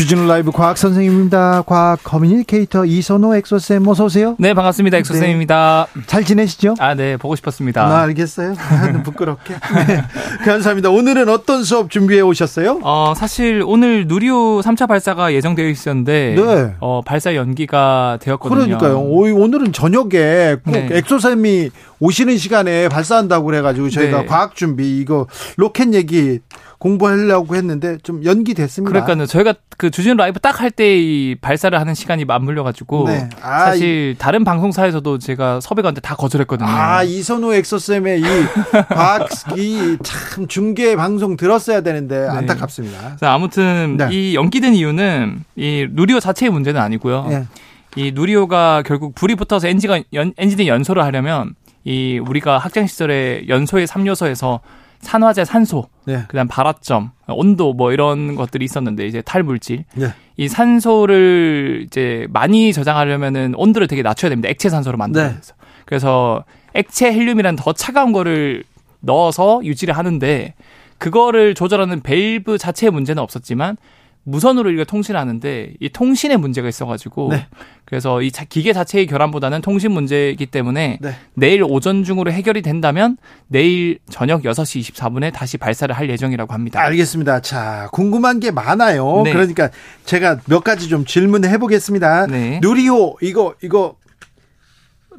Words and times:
주진우 0.00 0.26
라이브 0.28 0.50
과학 0.50 0.78
선생님입니다. 0.78 1.60
과학 1.66 2.02
커뮤니케이터 2.02 2.86
이선호 2.86 3.36
엑소쌤 3.36 3.86
어서 3.86 4.06
오세요. 4.06 4.34
네, 4.38 4.54
반갑습니다. 4.54 4.96
엑소쌤입니다. 4.96 5.88
네. 5.94 6.02
잘 6.06 6.24
지내시죠? 6.24 6.74
아, 6.78 6.94
네, 6.94 7.18
보고 7.18 7.36
싶었습니다. 7.36 7.84
아, 7.84 8.00
알겠어요. 8.04 8.54
아, 8.56 9.02
부끄럽게. 9.02 9.52
네. 9.86 10.02
감사합니다. 10.42 10.88
오늘은 10.88 11.28
어떤 11.28 11.64
수업 11.64 11.90
준비해 11.90 12.22
오셨어요? 12.22 12.80
어, 12.82 13.12
사실 13.14 13.62
오늘 13.66 14.06
누리호 14.06 14.62
3차 14.64 14.88
발사가 14.88 15.34
예정되어 15.34 15.68
있었는데 15.68 16.34
네. 16.34 16.74
어, 16.80 17.02
발사 17.04 17.34
연기가 17.34 18.16
되었거든요. 18.22 18.78
그러니까요. 18.78 19.00
오, 19.00 19.24
오늘은 19.24 19.74
저녁에 19.74 20.56
꼭 20.64 20.72
네. 20.72 20.88
엑소쌤이 20.92 21.68
오시는 21.98 22.38
시간에 22.38 22.88
발사한다고 22.88 23.44
그래가지고 23.44 23.90
저희가 23.90 24.20
네. 24.22 24.26
과학 24.26 24.54
준비 24.54 24.98
이거 24.98 25.26
로켓 25.58 25.92
얘기 25.92 26.38
공부하려고 26.80 27.54
했는데 27.54 27.98
좀 28.02 28.24
연기됐습니다. 28.24 29.04
그러니까요. 29.04 29.26
저희가 29.26 29.54
그 29.78 29.90
주진우 29.90 30.16
라이브 30.16 30.40
딱 30.40 30.60
할 30.60 30.70
때 30.72 30.96
이 30.98 31.36
발사를 31.40 31.78
하는 31.78 31.94
시간이 31.94 32.24
맞물려 32.24 32.64
가지고 32.64 33.04
네. 33.06 33.28
아, 33.42 33.66
사실 33.66 34.16
다른 34.18 34.42
방송사에서도 34.44 35.18
제가 35.18 35.60
섭외가 35.60 35.86
왔는데 35.88 36.00
다 36.00 36.16
거절했거든요. 36.16 36.68
아 36.68 37.02
이선호 37.04 37.54
엑소쌤의 37.54 38.20
이 38.20 38.24
과학이 38.88 39.98
참 40.02 40.48
중계 40.48 40.96
방송 40.96 41.36
들었어야 41.36 41.82
되는데 41.82 42.26
안타깝습니다. 42.28 42.98
그래서 43.18 43.26
아무튼 43.26 43.96
네. 43.98 44.08
이 44.10 44.34
연기된 44.34 44.74
이유는 44.74 45.44
이 45.56 45.86
누리호 45.90 46.18
자체의 46.18 46.50
문제는 46.50 46.80
아니고요. 46.80 47.28
예. 47.30 47.44
이 47.96 48.12
누리호가 48.12 48.82
결국 48.86 49.14
불이 49.14 49.34
붙어서 49.34 49.68
엔진가 49.68 50.00
연, 50.14 50.32
엔진의 50.38 50.66
연소를 50.68 51.04
하려면 51.04 51.54
이 51.84 52.18
우리가 52.18 52.58
학창 52.58 52.86
시절에 52.86 53.44
연소의 53.48 53.86
3요소에서 53.86 54.60
산화제 55.00 55.44
산소, 55.44 55.88
네. 56.04 56.24
그다음 56.28 56.46
발화점, 56.48 57.10
온도 57.26 57.72
뭐 57.72 57.92
이런 57.92 58.34
것들이 58.34 58.64
있었는데 58.64 59.06
이제 59.06 59.22
탈물질. 59.22 59.84
네. 59.94 60.08
이 60.36 60.48
산소를 60.48 61.84
이제 61.86 62.26
많이 62.30 62.72
저장하려면은 62.72 63.54
온도를 63.56 63.88
되게 63.88 64.02
낮춰야 64.02 64.28
됩니다. 64.28 64.48
액체 64.48 64.68
산소로 64.68 64.98
만들어서. 64.98 65.30
네. 65.30 65.40
그래서 65.86 66.44
액체 66.74 67.12
헬륨이라는 67.12 67.56
더 67.56 67.72
차가운 67.72 68.12
거를 68.12 68.64
넣어서 69.00 69.60
유지를 69.64 69.96
하는데 69.96 70.54
그거를 70.98 71.54
조절하는 71.54 72.00
밸브 72.02 72.58
자체의 72.58 72.90
문제는 72.90 73.22
없었지만 73.22 73.76
무선으로 74.24 74.68
우리가 74.68 74.84
통신하는데 74.84 75.74
이 75.80 75.88
통신에 75.88 76.36
문제가 76.36 76.68
있어가지고 76.68 77.28
네. 77.32 77.46
그래서 77.84 78.22
이 78.22 78.30
자- 78.30 78.44
기계 78.44 78.72
자체의 78.72 79.06
결함보다는 79.06 79.62
통신 79.62 79.90
문제이기 79.92 80.46
때문에 80.46 80.98
네. 81.00 81.14
내일 81.34 81.64
오전 81.64 82.04
중으로 82.04 82.30
해결이 82.30 82.62
된다면 82.62 83.16
내일 83.48 83.98
저녁 84.10 84.42
6시 84.42 84.92
24분에 84.92 85.32
다시 85.32 85.56
발사를 85.58 85.92
할 85.96 86.08
예정이라고 86.10 86.52
합니다. 86.52 86.80
알겠습니다. 86.80 87.40
자, 87.40 87.88
궁금한 87.92 88.38
게 88.40 88.50
많아요. 88.50 89.22
네. 89.24 89.32
그러니까 89.32 89.70
제가 90.04 90.40
몇 90.46 90.62
가지 90.62 90.88
좀 90.88 91.04
질문해 91.04 91.58
보겠습니다. 91.58 92.26
네. 92.26 92.60
누리호 92.62 93.16
이거 93.22 93.54
이거 93.62 93.96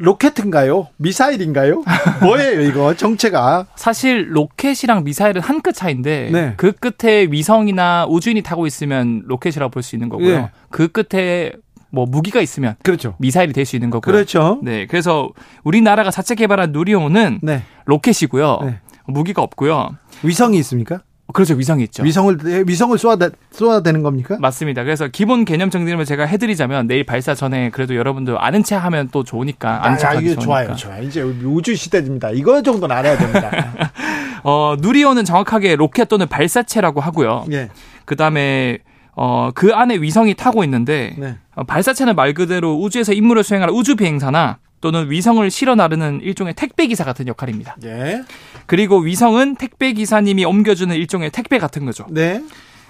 로켓인가요? 0.02 0.88
미사일인가요? 0.98 1.84
뭐예요, 2.22 2.62
이거 2.62 2.94
정체가? 2.96 3.68
사실 3.76 4.36
로켓이랑 4.36 5.04
미사일은 5.04 5.42
한 5.42 5.62
끗 5.62 5.74
차인데 5.74 6.30
네. 6.32 6.54
그 6.58 6.72
끝에 6.72 7.28
위성이나 7.30 8.08
우주인이 8.08 8.42
타고 8.42 8.66
있으면 8.66 9.22
로켓이라고 9.28 9.70
볼 9.70 9.84
수 9.84 9.96
있는 9.96 10.10
거고요. 10.10 10.30
예. 10.30 10.50
그 10.72 10.88
끝에 10.88 11.52
뭐 11.92 12.06
무기가 12.08 12.42
있으면 12.42 12.76
그렇죠. 12.84 13.14
미사일이 13.20 13.54
될 13.54 13.66
수 13.66 13.76
있는 13.76 13.90
거고요. 13.92 14.12
그렇죠. 14.12 14.60
네, 14.64 14.88
그래서 14.88 15.30
우리나라가 15.64 16.10
자체 16.10 16.34
개발한 16.34 16.72
누리호는 16.72 17.42
네. 17.44 17.62
로켓이고요. 17.86 18.60
네. 18.64 18.80
무기가 19.06 19.42
없고요. 19.44 19.96
위성이 20.24 20.58
있습니까? 20.60 21.02
그렇죠, 21.32 21.56
위성이 21.56 21.84
있죠. 21.84 22.04
위성을 22.04 22.38
위성을 22.68 22.98
쏘아 22.98 23.18
쏘아 23.52 23.84
되는 23.84 24.02
겁니까? 24.04 24.38
맞습니다. 24.40 24.84
그래서 24.84 25.08
기본 25.08 25.46
개념 25.46 25.70
정리를 25.70 26.04
제가 26.06 26.26
해드리자면 26.26 26.88
내일 26.88 27.06
발사 27.06 27.34
전에 27.34 27.70
그래도 27.70 27.96
여러분들 27.96 28.38
아는 28.40 28.64
체 28.64 28.76
하면 28.76 29.10
또 29.12 29.24
좋으니까 29.24 29.86
아는 29.86 29.96
아, 29.96 29.98
척하기 29.98 30.26
좋으니까. 30.26 30.42
좋아요, 30.42 30.76
좋아요. 30.76 31.04
이제 31.04 31.22
우주 31.22 31.76
시대입니다. 31.76 32.32
이거 32.32 32.62
정도는 32.62 32.96
알아야 32.96 33.18
됩니다. 33.18 33.52
어, 34.44 34.76
누리호는 34.80 35.26
정확하게 35.26 35.76
로켓 35.76 36.08
또는 36.08 36.28
발사체라고 36.28 37.00
하고요. 37.00 37.46
예, 37.52 37.70
그 38.06 38.16
다음에 38.16 38.80
어, 39.16 39.52
그 39.54 39.74
안에 39.74 39.98
위성이 39.98 40.34
타고 40.34 40.64
있는데 40.64 41.16
네. 41.18 41.38
어, 41.56 41.64
발사체는 41.64 42.16
말 42.16 42.34
그대로 42.34 42.76
우주에서 42.76 43.14
임무를 43.14 43.44
수행하는 43.44 43.74
우주 43.74 43.96
비행사나 43.96 44.58
또는 44.82 45.10
위성을 45.10 45.50
실어 45.52 45.76
나르는 45.76 46.22
일종의 46.22 46.54
택배 46.56 46.88
기사 46.88 47.04
같은 47.04 47.28
역할입니다. 47.28 47.78
예, 47.86 48.24
그리고 48.66 48.98
위성은 48.98 49.56
택배 49.56 49.94
기사님이 49.94 50.44
옮겨주는 50.46 50.94
일종의 50.96 51.30
택배 51.32 51.60
같은 51.60 51.86
거죠. 51.86 52.06
네. 52.10 52.44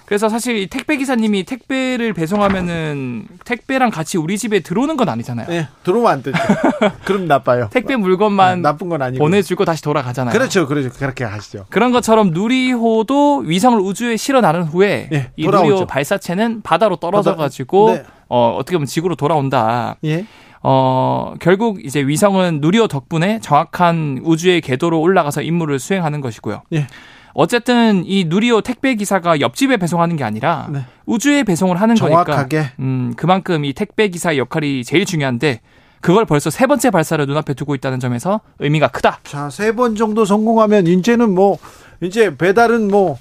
그래서 0.05 0.27
사실 0.27 0.57
이 0.57 0.67
택배 0.67 0.97
기사님이 0.97 1.43
택배를 1.45 2.11
배송하면은 2.13 3.27
택배랑 3.45 3.91
같이 3.91 4.17
우리 4.17 4.37
집에 4.37 4.59
들어오는 4.59 4.97
건 4.97 5.07
아니잖아요. 5.07 5.47
네, 5.47 5.69
들어오면 5.85 6.11
안 6.11 6.21
되죠. 6.21 6.37
그럼 7.05 7.27
나빠요. 7.27 7.69
택배 7.71 7.95
물건만 7.95 8.61
나쁜 8.61 8.89
건 8.89 9.01
아니고. 9.01 9.23
보내주고 9.23 9.63
다시 9.63 9.81
돌아가잖아요. 9.81 10.33
그렇죠, 10.33 10.67
그렇죠. 10.67 10.89
그렇게 10.89 11.23
하시죠. 11.23 11.65
그런 11.69 11.93
것처럼 11.93 12.31
누리호도 12.31 13.43
위성을 13.45 13.79
우주에 13.79 14.17
실어 14.17 14.41
나른 14.41 14.63
후에 14.63 15.07
예, 15.13 15.31
이. 15.37 15.45
누리호 15.45 15.85
발사체는 15.85 16.61
바다로 16.61 16.97
떨어져 16.97 17.37
가지고 17.37 17.85
바다- 17.87 18.01
네. 18.01 18.07
어, 18.27 18.55
어떻게 18.57 18.75
보면 18.77 18.87
지구로 18.87 19.15
돌아온다. 19.15 19.95
예, 20.03 20.25
어, 20.63 21.33
결국 21.39 21.83
이제 21.83 22.01
위성은 22.01 22.59
누리호 22.61 22.87
덕분에 22.87 23.39
정확한 23.41 24.21
우주의 24.23 24.61
궤도로 24.61 24.99
올라가서 25.01 25.41
임무를 25.41 25.79
수행하는 25.79 26.21
것이고요. 26.21 26.61
예. 26.73 26.87
어쨌든 27.33 28.03
이 28.05 28.25
누리호 28.25 28.61
택배 28.61 28.93
기사가 28.95 29.39
옆집에 29.39 29.77
배송하는 29.77 30.17
게 30.17 30.23
아니라 30.23 30.67
네. 30.71 30.81
우주에 31.05 31.43
배송을 31.43 31.79
하는 31.79 31.95
정확하게. 31.95 32.57
거니까 32.57 32.73
음, 32.79 33.13
그만큼 33.15 33.63
이 33.63 33.71
택배 33.73 34.09
기사의 34.09 34.37
역할이 34.37 34.83
제일 34.83 35.05
중요한데 35.05 35.61
그걸 36.01 36.25
벌써 36.25 36.49
세 36.49 36.67
번째 36.67 36.89
발사를 36.91 37.25
눈앞에 37.25 37.53
두고 37.53 37.73
있다는 37.75 37.99
점에서 37.99 38.41
의미가 38.59 38.89
크다. 38.89 39.19
자, 39.23 39.49
세 39.49 39.71
번 39.71 39.95
정도 39.95 40.25
성공하면 40.25 40.87
이제는 40.87 41.33
뭐 41.33 41.57
이제 42.01 42.35
배달은 42.35 42.89
뭐 42.89 43.17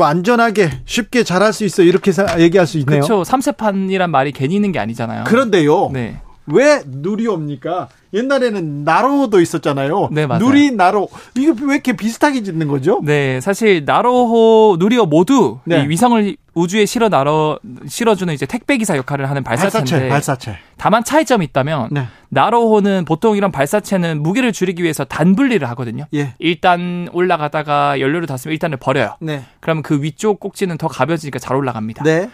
안전하게 0.00 0.70
쉽게 0.86 1.22
잘할 1.24 1.52
수 1.52 1.64
있어 1.64 1.82
이렇게 1.82 2.10
사- 2.10 2.40
얘기할 2.40 2.66
수 2.66 2.78
있네요. 2.78 3.00
그렇죠. 3.02 3.22
삼세판이란 3.24 4.10
말이 4.10 4.32
괜히 4.32 4.56
있는 4.56 4.72
게 4.72 4.78
아니잖아요. 4.78 5.24
그런데요. 5.24 5.90
네. 5.92 6.20
왜 6.52 6.82
누리호입니까? 6.86 7.88
옛날에는 8.14 8.84
나로도 8.84 9.40
있었잖아요. 9.40 10.10
네, 10.12 10.26
맞아요. 10.26 10.44
누리 10.44 10.70
나로 10.70 11.08
이게 11.34 11.52
왜 11.62 11.74
이렇게 11.74 11.94
비슷하게 11.94 12.42
짓는 12.42 12.68
거죠? 12.68 13.00
네, 13.02 13.40
사실 13.40 13.84
나로호, 13.86 14.76
누리호 14.78 15.06
모두 15.06 15.60
네. 15.64 15.82
이 15.82 15.88
위성을 15.88 16.36
우주에 16.54 16.84
실어 16.84 17.08
나러 17.08 17.58
실어주는 17.88 18.32
이제 18.34 18.44
택배 18.44 18.76
기사 18.76 18.98
역할을 18.98 19.30
하는 19.30 19.42
발사체, 19.42 19.78
발사체인데 19.78 20.08
발사체. 20.10 20.58
다만 20.76 21.02
차이점이 21.02 21.46
있다면 21.46 21.88
네. 21.90 22.06
나로호는 22.28 23.06
보통 23.06 23.38
이런 23.38 23.50
발사체는 23.50 24.22
무게를 24.22 24.52
줄이기 24.52 24.82
위해서 24.82 25.04
단 25.04 25.34
분리를 25.34 25.66
하거든요. 25.70 26.04
예. 26.12 26.34
일단 26.38 27.08
올라가다가 27.12 28.00
연료를 28.00 28.26
다 28.26 28.36
쓰면 28.36 28.52
일단을 28.52 28.76
버려요. 28.76 29.16
네. 29.20 29.44
그러면 29.60 29.82
그 29.82 30.02
위쪽 30.02 30.40
꼭지는 30.40 30.76
더 30.76 30.88
가벼워지니까 30.88 31.38
잘 31.38 31.56
올라갑니다. 31.56 32.04
네. 32.04 32.28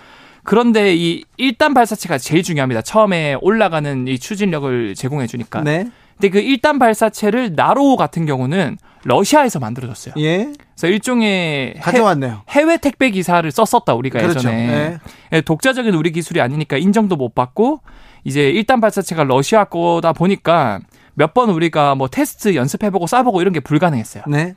그런데 0.48 0.94
이 0.96 1.24
1단 1.38 1.74
발사체가 1.74 2.16
제일 2.16 2.42
중요합니다. 2.42 2.80
처음에 2.80 3.36
올라가는 3.42 4.08
이 4.08 4.18
추진력을 4.18 4.94
제공해 4.94 5.26
주니까. 5.26 5.60
네. 5.62 5.90
근데 6.18 6.30
그 6.30 6.40
1단 6.40 6.78
발사체를 6.78 7.52
나로호 7.54 7.96
같은 7.98 8.24
경우는 8.24 8.78
러시아에서 9.04 9.58
만들어졌어요. 9.58 10.14
예. 10.16 10.50
그래서 10.74 10.86
일종의 10.86 11.74
해, 11.76 11.80
가져왔네요. 11.80 12.44
해 12.50 12.62
외 12.64 12.78
택배 12.78 13.10
기사를 13.10 13.48
썼었다 13.50 13.92
우리가 13.94 14.20
그렇죠. 14.20 14.38
예전에 14.38 14.66
네. 14.66 14.98
예, 15.34 15.40
독자적인 15.42 15.92
우리 15.94 16.12
기술이 16.12 16.40
아니니까 16.40 16.78
인정도 16.78 17.16
못 17.16 17.34
받고 17.34 17.80
이제 18.24 18.50
1단 18.52 18.80
발사체가 18.80 19.24
러시아 19.24 19.64
거다 19.64 20.14
보니까 20.14 20.80
몇 21.12 21.34
번 21.34 21.50
우리가 21.50 21.94
뭐 21.94 22.08
테스트 22.08 22.54
연습해보고 22.54 23.04
쏴보고 23.06 23.40
이런 23.42 23.52
게 23.52 23.60
불가능했어요. 23.60 24.22
네. 24.28 24.54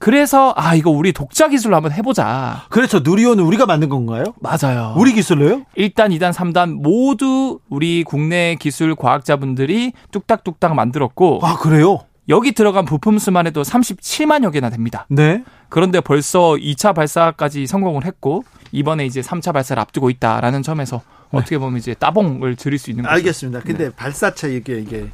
그래서 0.00 0.54
아 0.56 0.74
이거 0.74 0.90
우리 0.90 1.12
독자 1.12 1.48
기술로 1.48 1.76
한번 1.76 1.92
해보자. 1.92 2.64
그렇죠. 2.70 3.00
누리호는 3.00 3.44
우리가 3.44 3.66
만든 3.66 3.90
건가요? 3.90 4.24
맞아요. 4.40 4.94
우리 4.96 5.12
기술로요? 5.12 5.66
1단, 5.76 6.18
2단, 6.18 6.32
3단 6.32 6.80
모두 6.80 7.60
우리 7.68 8.02
국내 8.02 8.56
기술 8.58 8.94
과학자분들이 8.94 9.92
뚝딱뚝딱 10.10 10.74
만들었고 10.74 11.40
아, 11.42 11.58
그래요? 11.58 11.98
여기 12.30 12.52
들어간 12.52 12.86
부품 12.86 13.18
수만 13.18 13.46
해도 13.46 13.60
37만여 13.60 14.50
개나 14.52 14.70
됩니다. 14.70 15.06
네. 15.10 15.44
그런데 15.68 16.00
벌써 16.00 16.52
2차 16.52 16.94
발사까지 16.94 17.66
성공을 17.66 18.06
했고 18.06 18.42
이번에 18.72 19.04
이제 19.04 19.20
3차 19.20 19.52
발사를 19.52 19.78
앞두고 19.82 20.08
있다라는 20.08 20.62
점에서 20.62 21.02
네. 21.30 21.38
어떻게 21.38 21.58
보면 21.58 21.78
이제 21.78 21.92
따봉을 21.92 22.56
드릴 22.56 22.78
수 22.78 22.88
있는 22.88 23.04
거죠. 23.04 23.12
알겠습니다. 23.16 23.60
근데 23.60 23.88
네. 23.88 23.90
발사체 23.94 24.54
이게 24.54 24.78
이게 24.78 25.08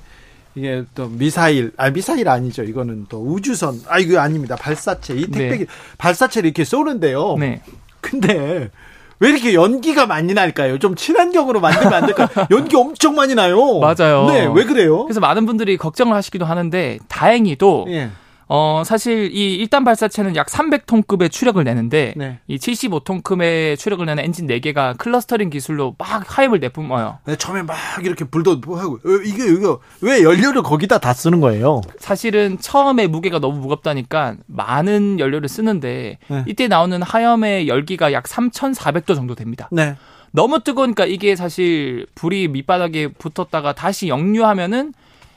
이게 0.57 0.85
또 0.95 1.07
미사일, 1.09 1.73
아 1.77 1.91
미사일 1.91 2.29
아니죠. 2.29 2.65
이거는 2.65 3.07
또 3.09 3.23
우주선. 3.23 3.81
아 3.89 3.99
이거 3.99 4.19
아닙니다. 4.19 4.57
발사체. 4.57 5.15
이 5.15 5.27
택배 5.31 5.59
네. 5.59 5.67
발사체를 5.99 6.49
이렇게 6.49 6.65
쏘는데요. 6.65 7.37
네. 7.39 7.61
근데 8.01 8.71
왜 9.19 9.31
이렇게 9.31 9.55
연기가 9.55 10.07
많이 10.07 10.33
날까요? 10.33 10.79
좀 10.79 10.95
친환경으로 10.95 11.61
만들면 11.61 11.93
안 11.95 12.07
될까요? 12.07 12.29
연기 12.51 12.75
엄청 12.77 13.15
많이 13.15 13.35
나요. 13.35 13.79
맞아요. 13.81 14.27
네, 14.31 14.47
왜 14.53 14.65
그래요? 14.65 15.05
그래서 15.05 15.21
많은 15.21 15.45
분들이 15.45 15.77
걱정을 15.77 16.15
하시기도 16.15 16.45
하는데 16.45 16.99
다행히도 17.09 17.87
예. 17.91 18.11
어, 18.49 18.83
사실 18.85 19.31
이 19.33 19.67
1단 19.67 19.85
발사체는 19.85 20.37
약 20.37 20.47
300톤급의 20.47 21.31
추력을 21.31 21.63
내는데 21.63 22.15
네. 22.17 22.39
이 22.47 22.59
75톤급의 22.59 23.77
추력을 23.77 24.05
내는 24.07 24.25
엔진 24.25 24.47
4개가 24.47 24.97
clustering 24.99 25.51
기술로 25.51 25.97
막 25.99 26.39
화염을 26.39 26.61
내뿜어요. 26.61 27.19
네, 27.25 27.37
처음에 27.37 27.63
막 27.63 27.77
이렇게 28.03 28.25
불도 28.25 28.61
하고 28.77 29.01
이게 29.25 29.47
이거 29.47 29.81
왜 30.01 30.23
연료를 30.23 30.63
거기다 30.63 30.99
다 30.99 31.13
쓰는 31.13 31.41
거예요? 31.41 31.81
사실은 31.99 32.59
처음에 32.61 33.09
무게가 33.09 33.41
너무 33.41 33.59
무겁다니까 33.59 34.37
많은 34.47 35.19
연료를 35.19 35.49
쓰는데 35.49 36.19
네. 36.29 36.45
이때 36.47 36.69
나오는 36.69 37.03
하염의 37.03 37.67
열기가 37.67 38.13
약 38.13 38.25
3,400도 38.25 39.17
정도 39.17 39.35
됩니다. 39.35 39.69
네. 39.73 39.97
너무 40.31 40.61
뜨거우니까 40.63 41.07
이게 41.07 41.35
사실 41.35 42.07
불이 42.15 42.49
밑바닥에 42.49 43.09
붙었다가 43.15 43.73
다시 43.73 44.09
역류하면은 44.09 44.93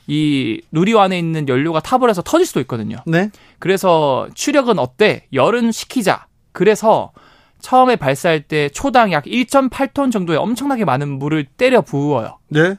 이 0.10 0.62
누리호 0.72 1.00
안에 1.00 1.18
있는 1.20 1.48
연료가 1.48 1.82
해서 2.10 2.22
터질 2.24 2.46
수도 2.46 2.60
있거든요. 2.62 2.98
네. 3.06 3.30
그래서 3.60 4.28
추력은 4.34 4.80
어때? 4.80 5.26
열은 5.32 5.72
식히자. 5.72 6.26
그래서 6.52 7.12
처음에 7.60 7.96
발사할 7.96 8.42
때 8.42 8.70
초당 8.70 9.12
약 9.12 9.26
1.8톤 9.26 10.12
정도의 10.12 10.40
엄청나게 10.40 10.84
많은 10.86 11.08
물을 11.20 11.46
때려 11.46 11.82
부어요. 11.82 12.40
네. 12.48 12.76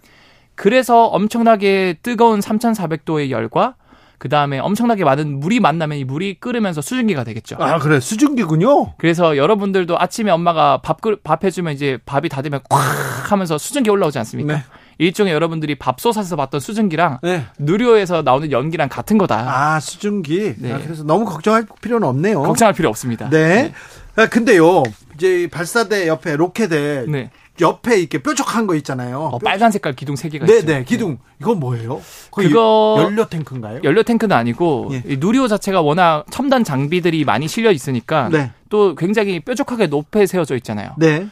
그래서 0.57 1.07
엄청나게 1.07 1.99
뜨거운 2.03 2.41
3,400도의 2.41 3.31
열과 3.31 3.77
그 4.19 4.29
다음에 4.29 4.59
엄청나게 4.59 5.05
많은 5.05 5.41
물이 5.41 5.61
만나면 5.61 5.97
이 5.97 6.05
물이 6.05 6.41
끓으면서 6.41 6.83
수증기가 6.83 7.25
되겠죠. 7.25 7.57
아, 7.59 7.79
그래. 7.79 8.01
수증기군요. 8.01 8.97
그래서 8.99 9.37
여러분들도 9.37 9.99
아침에 9.99 10.31
엄마가 10.31 10.81
밥, 10.83 10.99
밥 11.25 11.45
해주면 11.45 11.73
이제 11.73 11.99
밥이 12.05 12.29
다 12.29 12.43
되면 12.43 12.61
꽉 12.69 13.33
하면서 13.33 13.57
수증기 13.57 13.89
올라오지 13.89 14.19
않습니까? 14.19 14.55
네. 14.57 14.63
일종의 15.01 15.33
여러분들이 15.33 15.77
밥솥에서 15.77 16.37
봤던 16.37 16.61
수증기랑 16.61 17.19
네. 17.23 17.47
누리호에서 17.59 18.21
나오는 18.21 18.53
연기랑 18.53 18.91
같은 18.91 19.17
거다. 19.17 19.47
아 19.49 19.81
수증기. 19.81 20.55
네. 20.59 20.75
아, 20.75 20.79
그래서 20.79 21.03
너무 21.05 21.25
걱정할 21.25 21.65
필요는 21.81 22.07
없네요. 22.07 22.43
걱정할 22.43 22.75
필요 22.75 22.91
없습니다. 22.91 23.31
네. 23.31 23.63
네. 23.63 23.73
아, 24.17 24.27
근데요 24.27 24.83
이제 25.15 25.49
발사대 25.51 26.07
옆에 26.07 26.37
로켓에 26.37 27.07
네. 27.09 27.31
옆에 27.63 27.99
이렇게 27.99 28.23
뾰족한 28.23 28.67
거 28.67 28.75
있잖아요. 28.77 29.31
어, 29.33 29.39
빨간 29.39 29.71
색깔 29.71 29.95
기둥 29.95 30.17
세 30.17 30.29
개가 30.29 30.45
네, 30.45 30.57
있죠. 30.59 30.67
네, 30.67 30.85
기둥. 30.85 31.19
이건 31.41 31.61
뭐예요? 31.61 32.03
그거 32.31 32.99
연료 33.03 33.27
탱크인가요? 33.27 33.81
연료 33.85 34.03
탱크는 34.03 34.37
아니고 34.37 34.91
예. 34.93 35.17
누리호 35.17 35.49
자체가 35.49 35.81
워낙 35.81 36.25
첨단 36.31 36.63
장비들이 36.63 37.25
많이 37.25 37.49
실려 37.49 37.71
있으니까 37.71 38.29
네. 38.31 38.51
또 38.69 38.95
굉장히 38.95 39.41
뾰족하게 39.41 39.87
높게 39.87 40.27
세워져 40.27 40.57
있잖아요. 40.57 40.91
네. 40.99 41.29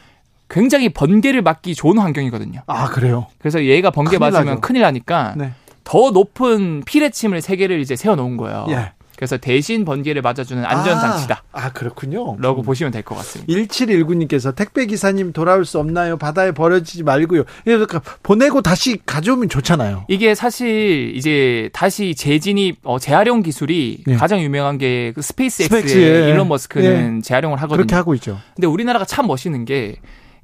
굉장히 0.49 0.89
번개를 0.89 1.41
맞기 1.41 1.75
좋은 1.75 1.97
환경이거든요. 1.97 2.61
아 2.67 2.87
그래요? 2.89 3.27
그래서 3.39 3.63
얘가 3.63 3.91
번개 3.91 4.17
큰일 4.17 4.19
맞으면 4.31 4.45
나죠. 4.45 4.61
큰일 4.61 4.81
나니까 4.81 5.35
네. 5.37 5.51
더 5.83 6.11
높은 6.11 6.81
피레침을 6.85 7.41
세 7.41 7.55
개를 7.55 7.79
이제 7.79 7.95
세워 7.95 8.15
놓은 8.15 8.37
거예요. 8.37 8.65
예. 8.69 8.91
그래서 9.15 9.35
대신 9.35 9.83
번개를 9.83 10.21
맞아주는 10.21 10.63
안전장치다. 10.63 11.43
아, 11.51 11.65
아 11.65 11.73
그렇군요. 11.73 12.37
라고 12.39 12.61
음. 12.61 12.63
보시면 12.63 12.93
될 12.93 13.03
것 13.03 13.15
같습니다. 13.15 13.51
1719님께서 13.53 14.55
택배기사님 14.55 15.33
돌아올 15.33 15.65
수 15.65 15.77
없나요? 15.77 16.15
바다에 16.17 16.53
버려지지 16.53 17.03
말고요. 17.03 17.43
그러니까 17.65 18.01
보내고 18.23 18.61
다시 18.61 18.97
가져오면 19.05 19.49
좋잖아요. 19.49 20.05
이게 20.07 20.35
사실 20.35 21.11
이제 21.17 21.69
다시 21.73 22.15
재진입, 22.15 22.77
어, 22.83 22.97
재활용 22.97 23.41
기술이 23.41 24.03
네. 24.07 24.15
가장 24.15 24.39
유명한 24.41 24.77
게 24.77 25.11
그 25.13 25.21
스페이스X의 25.21 26.29
일론 26.29 26.47
머스크는 26.47 27.15
네. 27.15 27.21
재활용을 27.21 27.57
하거든요. 27.57 27.75
그렇게 27.77 27.95
하고 27.95 28.13
있죠. 28.15 28.39
근데 28.55 28.67
우리나라가 28.67 29.03
참 29.03 29.27
멋있는 29.27 29.65
게 29.65 29.97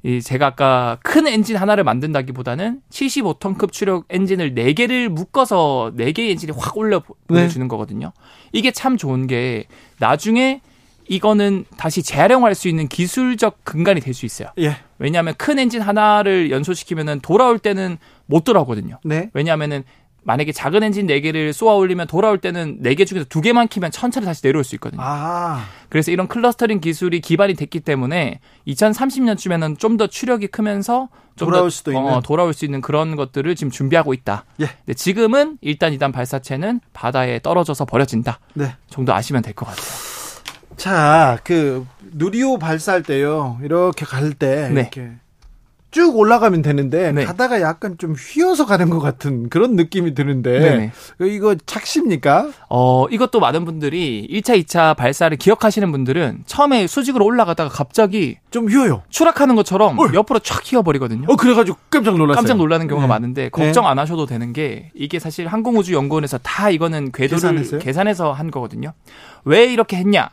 이 0.06 0.22
제가 0.22 0.46
아까 0.46 0.98
큰 1.02 1.26
엔진 1.26 1.56
하나를 1.56 1.82
만든다기보다는 1.82 2.80
75톤급 2.90 3.72
추력 3.72 4.04
엔진을 4.08 4.54
4개를 4.54 5.08
묶어서 5.08 5.94
4개의 5.96 6.30
엔진이 6.30 6.52
확 6.56 6.76
올려 6.78 7.02
보내주는 7.26 7.66
네. 7.66 7.68
거거든요. 7.68 8.12
이게 8.52 8.70
참 8.70 8.96
좋은 8.96 9.26
게 9.26 9.64
나중에 9.98 10.60
이거는 11.08 11.64
다시 11.76 12.04
재활용할 12.04 12.54
수 12.54 12.68
있는 12.68 12.86
기술적 12.86 13.64
근간이 13.64 14.00
될 14.00 14.14
수 14.14 14.26
있어요. 14.26 14.48
예. 14.58 14.76
왜냐하면 14.98 15.34
큰 15.36 15.58
엔진 15.58 15.82
하나를 15.82 16.52
연소시키면은 16.52 17.18
돌아올 17.20 17.58
때는 17.58 17.98
못 18.26 18.44
돌아오거든요. 18.44 19.00
네. 19.04 19.30
왜냐하면은 19.34 19.82
만약에 20.26 20.50
작은 20.50 20.82
엔진 20.82 21.06
4개를 21.06 21.52
쏘아 21.52 21.74
올리면 21.76 22.08
돌아올 22.08 22.38
때는 22.38 22.82
4개 22.82 23.06
중에서 23.06 23.26
2개만 23.26 23.68
키면 23.68 23.92
천천히 23.92 24.26
다시 24.26 24.42
내려올 24.42 24.64
수 24.64 24.74
있거든요. 24.74 25.00
아. 25.04 25.64
그래서 25.88 26.10
이런 26.10 26.26
클러스터링g 26.26 26.80
기술이 26.80 27.20
기반이 27.20 27.54
됐기 27.54 27.78
때문에 27.80 28.40
2030년쯤에는 28.66 29.78
좀 29.78 29.96
더 29.96 30.06
추력이 30.08 30.48
크면서 30.48 31.08
좀 31.36 31.48
돌아올 31.48 31.70
수도 31.70 31.96
어, 31.96 32.00
있는 32.02 32.22
돌아올 32.22 32.52
수 32.52 32.64
있는 32.66 32.80
그런 32.82 33.14
것들을 33.16 33.54
지금 33.54 33.70
준비하고 33.70 34.12
있다. 34.12 34.44
예. 34.60 34.66
근데 34.66 34.94
지금은 34.94 35.56
일단 35.62 35.92
이단 35.94 36.10
발사체는 36.12 36.80
바다에 36.92 37.38
떨어져서 37.40 37.84
버려진다. 37.86 38.40
네. 38.54 38.74
정도 38.90 39.14
아시면 39.14 39.42
될 39.42 39.54
것 39.54 39.64
같아요. 39.66 39.86
자, 40.76 41.38
그 41.44 41.86
누리호 42.12 42.58
발사할 42.58 43.02
때요. 43.04 43.58
이렇게 43.62 44.04
갈때 44.04 44.68
네. 44.70 44.80
이렇게 44.82 45.12
쭉 45.96 46.14
올라가면 46.14 46.60
되는데 46.60 47.10
네. 47.10 47.24
가다가 47.24 47.62
약간 47.62 47.96
좀 47.96 48.12
휘어서 48.12 48.66
가는 48.66 48.90
것 48.90 49.00
같은 49.00 49.48
그런 49.48 49.76
느낌이 49.76 50.12
드는데 50.12 50.60
네네. 50.60 50.92
이거 51.32 51.54
착시입니까? 51.64 52.50
어 52.68 53.06
이것도 53.08 53.40
많은 53.40 53.64
분들이 53.64 54.28
1차, 54.30 54.62
2차 54.62 54.94
발사를 54.94 55.34
기억하시는 55.38 55.90
분들은 55.90 56.42
처음에 56.44 56.86
수직으로 56.86 57.24
올라가다가 57.24 57.70
갑자기 57.70 58.36
좀 58.50 58.68
휘어요. 58.68 59.04
추락하는 59.08 59.56
것처럼 59.56 59.98
어. 59.98 60.06
옆으로 60.12 60.40
촥 60.40 60.70
휘어버리거든요. 60.70 61.28
어 61.30 61.36
그래가지고 61.36 61.78
깜짝 61.88 62.18
놀랐어요. 62.18 62.36
깜짝 62.42 62.58
놀라는 62.58 62.88
경우가 62.88 63.06
네. 63.06 63.08
많은데 63.08 63.48
걱정 63.48 63.84
네. 63.84 63.88
안 63.88 63.98
하셔도 63.98 64.26
되는 64.26 64.52
게 64.52 64.90
이게 64.92 65.18
사실 65.18 65.46
항공우주연구원에서 65.46 66.36
다 66.42 66.68
이거는 66.68 67.10
궤도를 67.12 67.40
계산했어요? 67.40 67.80
계산해서 67.80 68.32
한 68.32 68.50
거거든요. 68.50 68.92
왜 69.46 69.64
이렇게 69.64 69.96
했냐? 69.96 70.28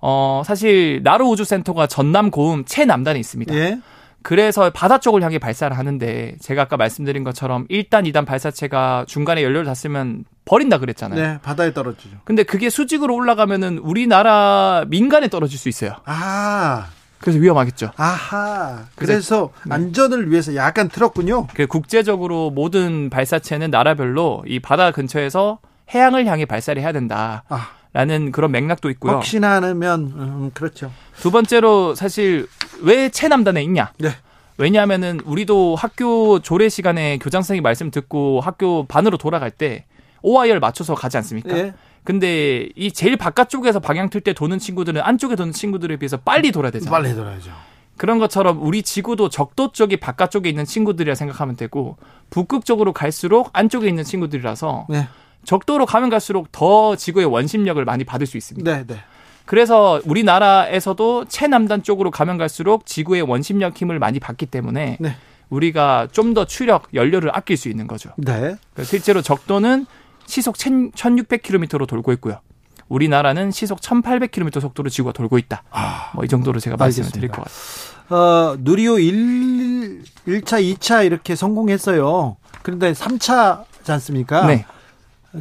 어 0.00 0.42
사실 0.44 1.02
나로 1.04 1.28
우주센터가 1.30 1.86
전남 1.86 2.32
고음 2.32 2.64
최남단에 2.64 3.20
있습니다. 3.20 3.54
예. 3.54 3.78
그래서 4.24 4.70
바다 4.70 4.98
쪽을 4.98 5.22
향해 5.22 5.38
발사를 5.38 5.76
하는데 5.76 6.36
제가 6.40 6.62
아까 6.62 6.78
말씀드린 6.78 7.24
것처럼 7.24 7.66
1단, 7.68 8.10
2단 8.10 8.24
발사체가 8.24 9.04
중간에 9.06 9.44
연료를 9.44 9.66
다 9.66 9.74
쓰면 9.74 10.24
버린다 10.46 10.78
그랬잖아요. 10.78 11.20
네, 11.22 11.38
바다에 11.42 11.74
떨어지죠. 11.74 12.16
근데 12.24 12.42
그게 12.42 12.70
수직으로 12.70 13.14
올라가면은 13.14 13.78
우리나라 13.78 14.86
민간에 14.88 15.28
떨어질 15.28 15.58
수 15.58 15.68
있어요. 15.68 15.96
아. 16.06 16.86
그래서 17.18 17.38
위험하겠죠. 17.38 17.90
아하. 17.96 18.84
그래서, 18.94 19.12
그래서 19.12 19.50
네. 19.66 19.74
안전을 19.74 20.30
위해서 20.30 20.54
약간 20.56 20.88
틀었군요. 20.88 21.48
그 21.52 21.66
국제적으로 21.66 22.50
모든 22.50 23.10
발사체는 23.10 23.70
나라별로 23.70 24.44
이 24.46 24.58
바다 24.58 24.90
근처에서 24.90 25.58
해양을 25.92 26.24
향해 26.26 26.46
발사를 26.46 26.80
해야 26.80 26.92
된다. 26.92 27.44
아. 27.50 27.68
라는 27.94 28.32
그런 28.32 28.50
맥락도 28.50 28.90
있고요. 28.90 29.12
혹시나 29.14 29.62
하면 29.62 30.00
음, 30.16 30.50
그렇죠. 30.52 30.90
두 31.20 31.30
번째로 31.30 31.94
사실 31.94 32.48
왜 32.82 33.08
체남단에 33.08 33.62
있냐? 33.62 33.92
네. 33.98 34.10
왜냐하면은 34.58 35.20
우리도 35.24 35.76
학교 35.76 36.40
조례 36.40 36.68
시간에 36.68 37.18
교장 37.18 37.42
선생님 37.42 37.62
말씀 37.62 37.90
듣고 37.92 38.40
학교 38.40 38.84
반으로 38.86 39.16
돌아갈 39.16 39.50
때 39.52 39.84
OIR 40.22 40.58
맞춰서 40.58 40.94
가지 40.94 41.16
않습니까? 41.18 41.54
네. 41.54 41.72
근데 42.02 42.68
이 42.76 42.90
제일 42.92 43.16
바깥쪽에서 43.16 43.78
방향 43.80 44.10
틀 44.10 44.20
때 44.20 44.32
도는 44.32 44.58
친구들은 44.58 45.00
안쪽에 45.00 45.36
도는 45.36 45.52
친구들에 45.52 45.96
비해서 45.96 46.16
빨리 46.18 46.50
돌아야 46.52 46.72
되잖아요. 46.72 46.90
빨리 46.90 47.14
돌아야죠. 47.14 47.50
그런 47.96 48.18
것처럼 48.18 48.60
우리 48.60 48.82
지구도 48.82 49.28
적도 49.28 49.70
쪽이 49.70 49.98
바깥쪽에 49.98 50.48
있는 50.48 50.64
친구들이라 50.64 51.14
생각하면 51.14 51.54
되고 51.56 51.96
북극 52.30 52.64
쪽으로 52.64 52.92
갈수록 52.92 53.50
안쪽에 53.52 53.88
있는 53.88 54.02
친구들이라서 54.02 54.86
네. 54.90 55.06
적도로 55.44 55.86
가면 55.86 56.10
갈수록 56.10 56.50
더 56.52 56.96
지구의 56.96 57.26
원심력을 57.26 57.82
많이 57.84 58.04
받을 58.04 58.26
수 58.26 58.36
있습니다. 58.36 58.70
네, 58.70 58.84
네. 58.86 58.96
그래서 59.46 60.00
우리나라에서도 60.04 61.26
최남단 61.26 61.82
쪽으로 61.82 62.10
가면 62.10 62.38
갈수록 62.38 62.86
지구의 62.86 63.22
원심력 63.22 63.76
힘을 63.76 63.98
많이 63.98 64.18
받기 64.18 64.46
때문에 64.46 64.96
네. 65.00 65.16
우리가 65.50 66.08
좀 66.12 66.34
더 66.34 66.44
추력, 66.46 66.88
연료를 66.94 67.30
아낄 67.36 67.56
수 67.56 67.68
있는 67.68 67.86
거죠. 67.86 68.10
네. 68.16 68.56
실제로 68.82 69.22
적도는 69.22 69.86
시속 70.26 70.56
1600km로 70.56 71.86
돌고 71.86 72.12
있고요. 72.14 72.40
우리나라는 72.88 73.50
시속 73.50 73.80
1800km 73.80 74.60
속도로 74.60 74.88
지구가 74.90 75.12
돌고 75.12 75.38
있다. 75.38 75.62
아, 75.70 76.10
뭐이 76.14 76.28
정도로 76.28 76.60
제가 76.60 76.76
말씀을 76.76 77.10
드릴 77.10 77.28
것 77.28 77.44
같습니다. 77.44 78.14
어, 78.14 78.56
누리호 78.58 78.98
1, 78.98 80.02
1차, 80.26 80.76
2차 80.76 81.06
이렇게 81.06 81.34
성공했어요. 81.36 82.36
그런데 82.62 82.92
3차지 82.92 83.90
않습니까? 83.90 84.46
네. 84.46 84.66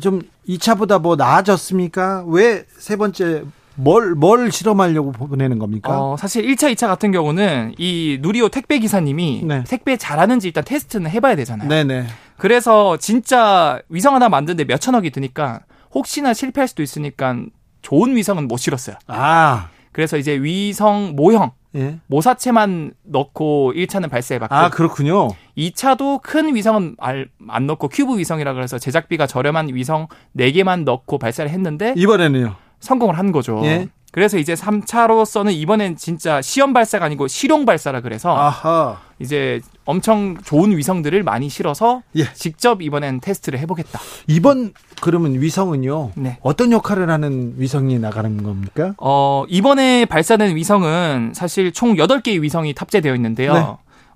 좀 0.02 0.22
2차보다 0.48 1.02
뭐 1.02 1.16
나아졌습니까? 1.16 2.24
왜 2.28 2.66
세 2.78 2.96
번째 2.96 3.44
뭘, 3.76 4.14
뭘 4.14 4.52
실험하려고 4.52 5.12
보내는 5.12 5.58
겁니까? 5.58 6.00
어, 6.00 6.16
사실 6.18 6.46
1차, 6.46 6.72
2차 6.74 6.86
같은 6.88 7.12
경우는 7.12 7.74
이 7.80 8.20
누리호 8.22 8.50
택배 8.50 8.78
기사님이 8.78 9.44
네. 9.46 9.64
택배 9.68 9.98
잘하는지 9.98 10.48
일단 10.48 10.64
테스트는 10.64 11.10
해봐야 11.10 11.36
되잖아요. 11.36 11.68
네네. 11.70 12.06
그래서 12.38 12.98
진짜 12.98 13.80
위성 13.90 14.14
하나 14.14 14.30
만드는데 14.30 14.66
몇 14.66 14.78
천억이 14.80 15.10
드니까 15.10 15.62
혹시나 15.94 16.34
실패할 16.34 16.68
수도 16.68 16.84
있으니까 16.84 17.36
좋은 17.82 18.16
위성은 18.16 18.48
못 18.48 18.58
실었어요. 18.58 18.96
아. 19.08 19.70
그래서 19.92 20.18
이제 20.18 20.34
위성 20.42 21.14
모형 21.16 21.52
예. 21.76 22.00
모사체만 22.08 22.94
넣고 23.04 23.74
1차는 23.76 24.10
발사해봤고. 24.10 24.54
아, 24.56 24.70
그렇군요. 24.70 25.30
2차도 25.58 26.22
큰 26.22 26.56
위성은 26.56 26.98
안 27.00 27.68
넣고 27.68 27.90
큐브 27.90 28.18
위성이라 28.18 28.54
그래서 28.54 28.78
제작비가 28.78 29.28
저렴한 29.28 29.74
위성 29.74 30.08
4개만 30.38 30.84
넣고 30.84 31.18
발사를 31.18 31.50
했는데. 31.50 31.94
이번에는요? 31.98 32.56
성공을 32.80 33.18
한 33.18 33.32
거죠. 33.32 33.62
예. 33.64 33.88
그래서 34.12 34.38
이제 34.38 34.54
3차로서는 34.54 35.54
이번엔 35.54 35.96
진짜 35.96 36.40
시험 36.42 36.72
발사가 36.74 37.06
아니고 37.06 37.28
실용 37.28 37.66
발사라 37.66 38.02
그래서 38.02 38.38
아하. 38.38 39.00
이제 39.18 39.60
엄청 39.86 40.38
좋은 40.44 40.76
위성들을 40.78 41.24
많이 41.24 41.50
실어서 41.50 42.02
예. 42.16 42.32
직접 42.34 42.82
이번엔 42.82 43.20
테스트를 43.20 43.60
해보겠다. 43.60 44.00
이번 44.28 44.74
그러면 45.02 45.40
위성은요? 45.42 46.12
네. 46.16 46.38
어떤 46.42 46.72
역할을 46.72 47.10
하는 47.10 47.56
위성이 47.58 48.00
나가는 48.00 48.42
겁니까? 48.42 48.94
어, 48.98 49.44
이번에 49.50 50.06
발사된 50.06 50.56
위성은 50.56 51.34
사실 51.36 51.72
총 51.74 51.96
8개의 51.96 52.42
위성이 52.42 52.74
탑재되어 52.74 53.14
있는데요. 53.16 53.54
네. 53.54 53.66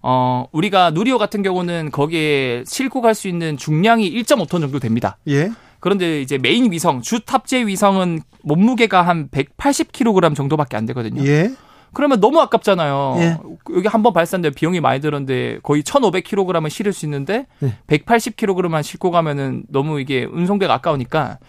어, 0.04 0.46
우리가 0.52 0.92
누리호 0.92 1.18
같은 1.18 1.44
경우는 1.44 1.92
거기에 1.92 2.64
싣고 2.66 3.02
갈 3.02 3.14
수 3.14 3.28
있는 3.28 3.58
중량이 3.58 4.10
1.5톤 4.24 4.62
정도 4.62 4.80
됩니다. 4.80 5.18
예. 5.28 5.50
그런데 5.80 6.22
이제 6.22 6.38
메인 6.38 6.72
위성, 6.72 7.02
주 7.02 7.20
탑재 7.20 7.68
위성은 7.68 8.22
몸무게가 8.44 9.02
한 9.02 9.28
180kg 9.30 10.36
정도밖에 10.36 10.78
안 10.78 10.86
되거든요. 10.88 11.24
예. 11.26 11.52
그러면 11.94 12.20
너무 12.20 12.40
아깝잖아요. 12.42 13.16
예. 13.20 13.38
여기 13.76 13.88
한 13.88 14.04
번 14.04 14.14
발사인데 14.14 14.52
비용이 14.52 14.80
많이 14.82 15.00
들었는데 15.02 15.60
거의 15.64 15.84
1,500kg을 15.84 16.70
실을 16.70 16.94
수 16.94 17.06
있는데 17.06 17.48
예. 17.64 17.74
180kg만 17.88 18.84
싣고 18.84 19.12
가면은 19.12 19.64
너무 19.70 20.00
이게 20.00 20.26
운송비가 20.26 20.74
아까우니까 20.76 21.40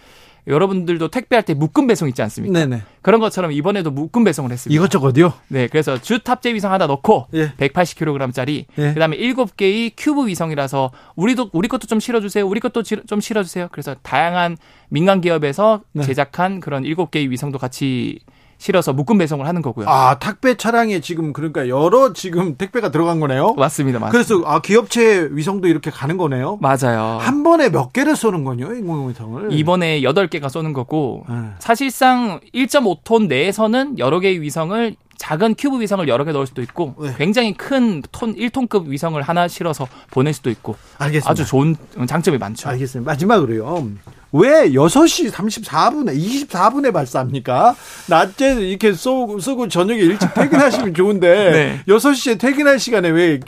여러분들도 0.47 1.09
택배할 1.09 1.43
때 1.43 1.53
묶음 1.53 1.85
배송 1.85 2.07
있지 2.07 2.23
않습니까? 2.23 2.57
네네. 2.57 2.81
그런 3.03 3.19
것처럼 3.19 3.51
이번에도 3.51 3.91
묶음 3.91 4.23
배송을 4.23 4.51
했습니다. 4.51 4.75
이것저것요? 4.75 5.33
네, 5.49 5.67
그래서 5.67 6.01
주 6.01 6.23
탑재 6.23 6.55
위성 6.55 6.71
하나 6.71 6.87
넣고 6.87 7.27
예. 7.35 7.51
180kg짜리, 7.57 8.65
예. 8.79 8.93
그다음에 8.93 9.17
7개의 9.17 9.91
큐브 9.95 10.25
위성이라서 10.27 10.91
우리도 11.15 11.51
우리 11.53 11.67
것도 11.67 11.85
좀 11.85 11.99
실어주세요. 11.99 12.47
우리 12.47 12.59
것도 12.61 12.81
좀 12.81 13.21
실어주세요. 13.21 13.67
그래서 13.71 13.95
다양한 14.01 14.57
민간 14.89 15.21
기업에서 15.21 15.81
네. 15.91 16.03
제작한 16.03 16.61
그런 16.61 16.83
7개의 16.83 17.29
위성도 17.29 17.59
같이 17.59 18.19
실어서 18.59 18.91
묶음 18.93 19.17
배송을 19.17 19.47
하는 19.47 19.61
거고요. 19.61 19.87
아, 19.87 20.19
택배 20.19 20.55
차량에 20.55 20.99
지금 20.99 21.31
그러니까 21.33 21.69
여러 21.69 22.11
지금 22.13 22.55
택배가 22.57 22.91
들어간 22.91 23.19
거네요. 23.21 23.53
맞습니다. 23.57 23.99
맞습니다. 23.99 24.09
그래서 24.11 24.43
아, 24.45 24.59
기업체 24.61 25.29
위성도 25.31 25.67
이렇게 25.69 25.89
가는 25.89 26.17
거네요. 26.17 26.59
맞아요. 26.61 27.17
한 27.21 27.43
번에 27.43 27.69
몇 27.69 27.93
개를 27.93 28.17
쏘는 28.17 28.43
거요 28.43 28.73
인공위성을? 28.75 29.53
이번에 29.53 30.01
8개가 30.01 30.49
쏘는 30.49 30.73
거고 30.73 31.23
네. 31.29 31.35
사실상 31.59 32.41
1.5톤 32.53 33.27
내에서는 33.27 33.97
여러 33.97 34.19
개의 34.19 34.41
위성을 34.41 34.95
작은 35.17 35.55
큐브 35.57 35.79
위성을 35.81 36.05
여러 36.07 36.23
개 36.25 36.31
넣을 36.33 36.45
수도 36.45 36.61
있고 36.61 36.95
네. 37.01 37.13
굉장히 37.17 37.53
큰 37.53 38.01
톤 38.11 38.35
1톤급 38.35 38.87
위성을 38.87 39.21
하나 39.21 39.47
실어서 39.47 39.87
보낼 40.11 40.33
수도 40.33 40.49
있고 40.49 40.75
알겠습니다. 40.97 41.29
아주 41.31 41.45
좋은 41.45 41.75
장점이 42.07 42.37
많죠. 42.37 42.67
알겠습니다. 42.69 43.09
마지막으로요. 43.09 43.87
왜 44.31 44.69
6시 44.69 45.31
34분에 45.31 46.15
24분에 46.47 46.93
발사합니까? 46.93 47.75
낮에 48.07 48.61
이렇게 48.61 48.93
쏘고, 48.93 49.39
쏘고 49.39 49.67
저녁에 49.69 49.99
일찍 49.99 50.33
퇴근하시면 50.33 50.93
좋은데 50.93 51.51
네. 51.87 51.93
6시에 51.93 52.39
퇴근할 52.39 52.79
시간에 52.79 53.09
왜 53.09 53.39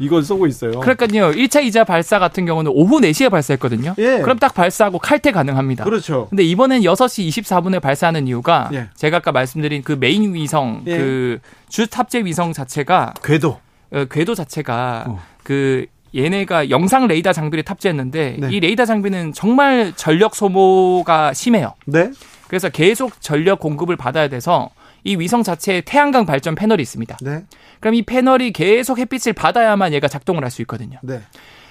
이걸 0.00 0.22
쏘고 0.22 0.46
있어요? 0.46 0.80
그러니까요. 0.80 1.30
1차 1.32 1.64
2차 1.68 1.86
발사 1.86 2.18
같은 2.18 2.46
경우는 2.46 2.72
오후 2.74 3.00
4시에 3.00 3.30
발사했거든요. 3.30 3.94
예. 3.98 4.18
그럼 4.20 4.38
딱 4.38 4.54
발사하고 4.54 4.98
칼퇴 4.98 5.30
가능합니다. 5.30 5.84
그렇죠. 5.84 6.26
근데 6.30 6.42
이번엔 6.42 6.82
6시 6.82 7.28
24분에 7.28 7.80
발사하는 7.80 8.26
이유가 8.26 8.70
예. 8.72 8.88
제가 8.96 9.18
아까 9.18 9.30
말씀드린 9.32 9.82
그 9.82 9.92
메인 9.92 10.34
위성 10.34 10.82
예. 10.86 10.96
그 10.96 11.50
주 11.50 11.86
탑재 11.86 12.24
위성 12.24 12.52
자체가 12.52 13.14
궤도 13.22 13.60
어, 13.92 14.04
궤도 14.10 14.34
자체가 14.34 15.04
어. 15.08 15.22
그 15.44 15.86
얘네가 16.14 16.70
영상 16.70 17.06
레이더 17.06 17.32
장비를 17.32 17.64
탑재했는데 17.64 18.36
네. 18.40 18.48
이 18.50 18.60
레이더 18.60 18.84
장비는 18.84 19.32
정말 19.32 19.92
전력 19.96 20.34
소모가 20.34 21.32
심해요. 21.32 21.74
네. 21.86 22.10
그래서 22.48 22.68
계속 22.68 23.20
전력 23.20 23.58
공급을 23.60 23.96
받아야 23.96 24.28
돼서 24.28 24.70
이 25.02 25.16
위성 25.16 25.42
자체에 25.42 25.80
태양광 25.82 26.24
발전 26.24 26.54
패널이 26.54 26.82
있습니다. 26.82 27.16
네. 27.22 27.44
그럼 27.80 27.94
이 27.94 28.02
패널이 28.02 28.52
계속 28.52 28.98
햇빛을 28.98 29.32
받아야만 29.32 29.92
얘가 29.92 30.08
작동을 30.08 30.42
할 30.44 30.50
수 30.50 30.62
있거든요. 30.62 30.98
네. 31.02 31.20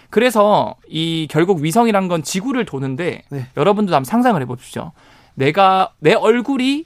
그래서 0.10 0.76
이 0.88 1.28
결국 1.32 1.62
위성이란 1.62 2.08
건 2.08 2.22
지구를 2.22 2.66
도는데 2.66 3.24
네. 3.30 3.48
여러분도 3.58 3.94
한번 3.96 4.06
상상을 4.06 4.40
해보십시오. 4.42 4.92
내가 5.36 5.92
내 6.00 6.14
얼굴이 6.14 6.86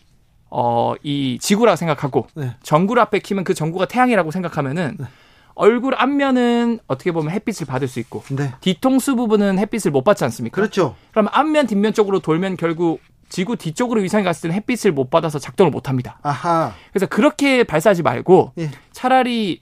어 0.49 0.95
이 1.03 1.37
지구라고 1.41 1.75
생각하고 1.75 2.27
네. 2.35 2.55
전구를 2.63 3.01
앞에 3.01 3.19
키면 3.19 3.43
그 3.43 3.53
전구가 3.53 3.85
태양이라고 3.87 4.31
생각하면은 4.31 4.95
네. 4.97 5.05
얼굴 5.57 5.95
앞면은 5.95 6.79
어떻게 6.87 7.11
보면 7.11 7.31
햇빛을 7.31 7.65
받을 7.65 7.87
수 7.87 7.99
있고 7.99 8.23
네. 8.29 8.53
뒤통수 8.61 9.15
부분은 9.15 9.57
햇빛을 9.57 9.91
못 9.91 10.03
받지 10.03 10.23
않습니까? 10.23 10.55
그렇죠. 10.55 10.95
그럼 11.11 11.27
앞면 11.31 11.67
뒷면 11.67 11.93
쪽으로 11.93 12.19
돌면 12.19 12.57
결국 12.57 13.01
지구 13.29 13.57
뒤쪽으로 13.57 14.01
위성이 14.01 14.23
갔을 14.23 14.43
때는 14.43 14.55
햇빛을 14.55 14.91
못 14.91 15.09
받아서 15.09 15.39
작동을 15.39 15.71
못 15.71 15.89
합니다. 15.89 16.19
아하. 16.21 16.73
그래서 16.91 17.07
그렇게 17.07 17.63
발사하지 17.63 18.03
말고 18.03 18.53
예. 18.59 18.71
차라리 18.91 19.59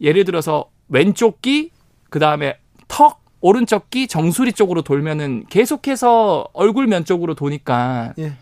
예를 0.00 0.24
들어서 0.24 0.66
왼쪽 0.88 1.40
귀 1.42 1.70
그다음에 2.10 2.58
턱 2.88 3.24
오른쪽 3.40 3.90
귀 3.90 4.08
정수리 4.08 4.52
쪽으로 4.52 4.82
돌면은 4.82 5.44
계속해서 5.48 6.48
얼굴 6.52 6.88
면 6.88 7.04
쪽으로 7.04 7.34
도니까 7.34 8.14
예. 8.18 8.32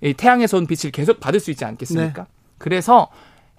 이 0.00 0.14
태양에서 0.14 0.56
온 0.56 0.66
빛을 0.66 0.90
계속 0.90 1.20
받을 1.20 1.40
수 1.40 1.50
있지 1.50 1.64
않겠습니까? 1.64 2.22
네. 2.22 2.28
그래서 2.58 3.08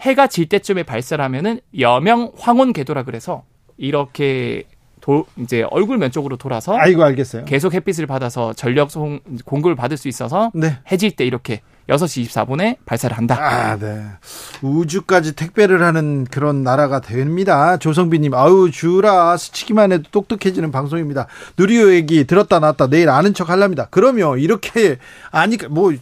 해가 0.02 0.28
질 0.28 0.48
때쯤에 0.48 0.84
발사하면은 0.84 1.60
여명 1.80 2.32
황혼 2.38 2.74
궤도라 2.74 3.04
그래서 3.04 3.44
이렇게 3.78 4.64
도, 5.02 5.26
이제 5.38 5.64
얼굴 5.70 5.98
면 5.98 6.12
쪽으로 6.12 6.36
돌아서 6.36 6.76
아이고 6.76 7.04
알겠어요. 7.04 7.46
계속 7.46 7.74
햇빛을 7.74 8.08
받아서 8.08 8.54
전력 8.54 8.90
송, 8.90 9.20
공급을 9.46 9.76
받을 9.76 9.98
수 9.98 10.08
있어서 10.08 10.52
네. 10.56 10.80
해질 10.92 11.16
때 11.16 11.26
이렇게 11.26 11.62
6시 11.90 12.26
24분에 12.26 12.78
발사를 12.86 13.16
한다. 13.16 13.38
아, 13.40 13.78
네. 13.78 14.04
우주까지 14.64 15.36
택배를 15.36 15.84
하는 15.84 16.26
그런 16.26 16.64
나라가 16.64 17.00
됩니다. 17.00 17.78
조성빈 17.78 18.24
님, 18.24 18.34
아우, 18.34 18.72
주라. 18.72 19.38
스치기만 19.38 19.92
해도 19.92 20.04
똑똑해지는 20.12 20.72
방송입니다. 20.72 21.28
누리호 21.58 21.94
얘기 21.94 22.26
들었다 22.26 22.60
놨다 22.60 22.88
내일 22.88 23.10
아는 23.10 23.36
척 23.36 23.50
하랍니다. 23.52 23.88
그러면 23.92 24.40
이렇게, 24.40 24.98
아니, 25.30 25.58
뭐, 25.70 25.94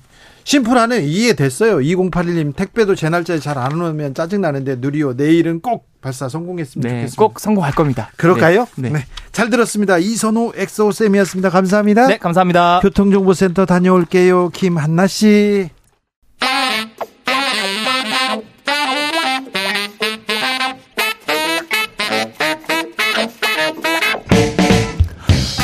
심플하네 0.44 1.00
이해됐어요. 1.04 1.78
2081님 1.78 2.56
택배도 2.56 2.96
제 2.96 3.10
날짜에 3.10 3.40
잘 3.40 3.58
안 3.58 3.80
오면 3.80 4.14
짜증나는데 4.14 4.78
누리호 4.80 5.14
내일은 5.14 5.62
꼭 5.62 5.88
발사 6.02 6.28
성공했으면 6.28 6.84
네, 6.84 6.90
좋겠습니다. 6.90 7.22
꼭 7.24 7.40
성공할 7.40 7.74
겁니다. 7.74 8.10
그럴까요? 8.18 8.68
네. 8.76 8.90
네. 8.90 9.00
네. 9.00 9.06
잘 9.32 9.50
들었습니다. 9.50 9.98
이선호 10.00 10.52
엑소쌤이었습니다. 10.56 11.50
감사합니다. 11.50 12.08
네, 12.08 12.18
감사합니다. 12.18 12.80
교통정보센터 12.82 13.66
다녀올게요. 13.66 14.50
김한나 14.50 15.08
씨. 15.08 15.70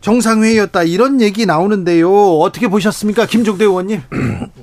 정상회의였다 0.00 0.84
이런 0.84 1.20
얘기 1.20 1.44
나오는데요. 1.44 2.10
어떻게 2.38 2.68
보셨습니까, 2.68 3.26
김종대 3.26 3.64
의원님? 3.64 4.00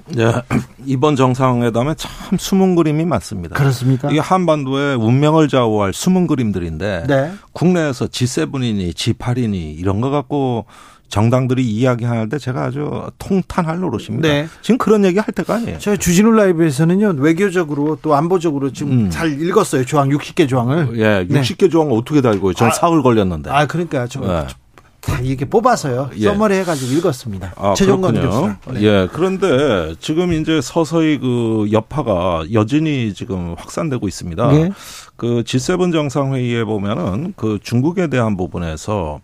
네, 0.08 0.32
이번 0.86 1.16
정상회담에 1.16 1.96
참 1.98 2.38
숨은 2.38 2.76
그림이 2.76 3.06
많습니다. 3.06 3.56
그렇습니까? 3.56 4.10
이게 4.12 4.20
한반도의 4.20 4.96
운명을 4.96 5.48
좌우할 5.50 5.94
숨은 5.94 6.28
그림들인데 6.28 7.06
네. 7.08 7.32
국내에서 7.52 8.08
G7이니 8.08 8.94
G8이니 8.94 9.78
이런 9.78 10.02
거 10.02 10.10
갖고 10.10 10.66
정당들이 11.08 11.64
이야기하는데 11.64 12.38
제가 12.40 12.64
아주 12.64 13.10
통탄할 13.20 13.80
노릇입니다. 13.80 14.28
네. 14.28 14.48
지금 14.62 14.78
그런 14.78 15.06
얘기 15.06 15.20
할 15.20 15.28
때가 15.34 15.56
아니에요. 15.56 15.80
저희 15.80 15.98
주진우 15.98 16.32
라이브에서는요 16.32 17.16
외교적으로 17.20 17.98
또 18.02 18.16
안보적으로 18.16 18.74
지금 18.74 18.92
음. 18.92 19.10
잘 19.10 19.40
읽었어요 19.42 19.86
조항 19.86 20.10
60개 20.10 20.50
조항을. 20.50 20.98
예, 21.00 21.28
60개 21.28 21.72
조항을 21.72 21.94
어떻게 21.94 22.22
다 22.22 22.32
읽어요? 22.32 22.54
전 22.54 22.70
아, 22.70 22.72
사흘 22.72 23.04
걸렸는데. 23.04 23.50
아 23.52 23.66
그러니까 23.68 24.08
좀 24.08 24.28
네. 24.28 24.46
다 25.06 25.20
이렇게 25.20 25.46
뽑아서요. 25.46 26.10
예. 26.18 26.24
서머리 26.26 26.56
해가지고 26.56 26.92
읽었습니다. 26.94 27.54
아, 27.56 27.74
최종관 27.76 28.16
교수. 28.16 28.54
네. 28.74 28.82
예. 28.82 29.08
그런데 29.12 29.96
지금 30.00 30.34
이제 30.34 30.62
서서히 30.62 31.20
그 31.20 31.68
여파가 31.72 32.46
여전히 32.54 33.14
지금 33.14 33.56
확산되고 33.58 34.08
있습니다. 34.08 34.52
네. 34.52 34.72
그 35.16 35.44
G7 35.46 35.92
정상회의에 35.92 36.64
보면은 36.64 37.34
그 37.38 37.60
중국에 37.62 38.08
대한 38.08 38.36
부분에서 38.36 39.22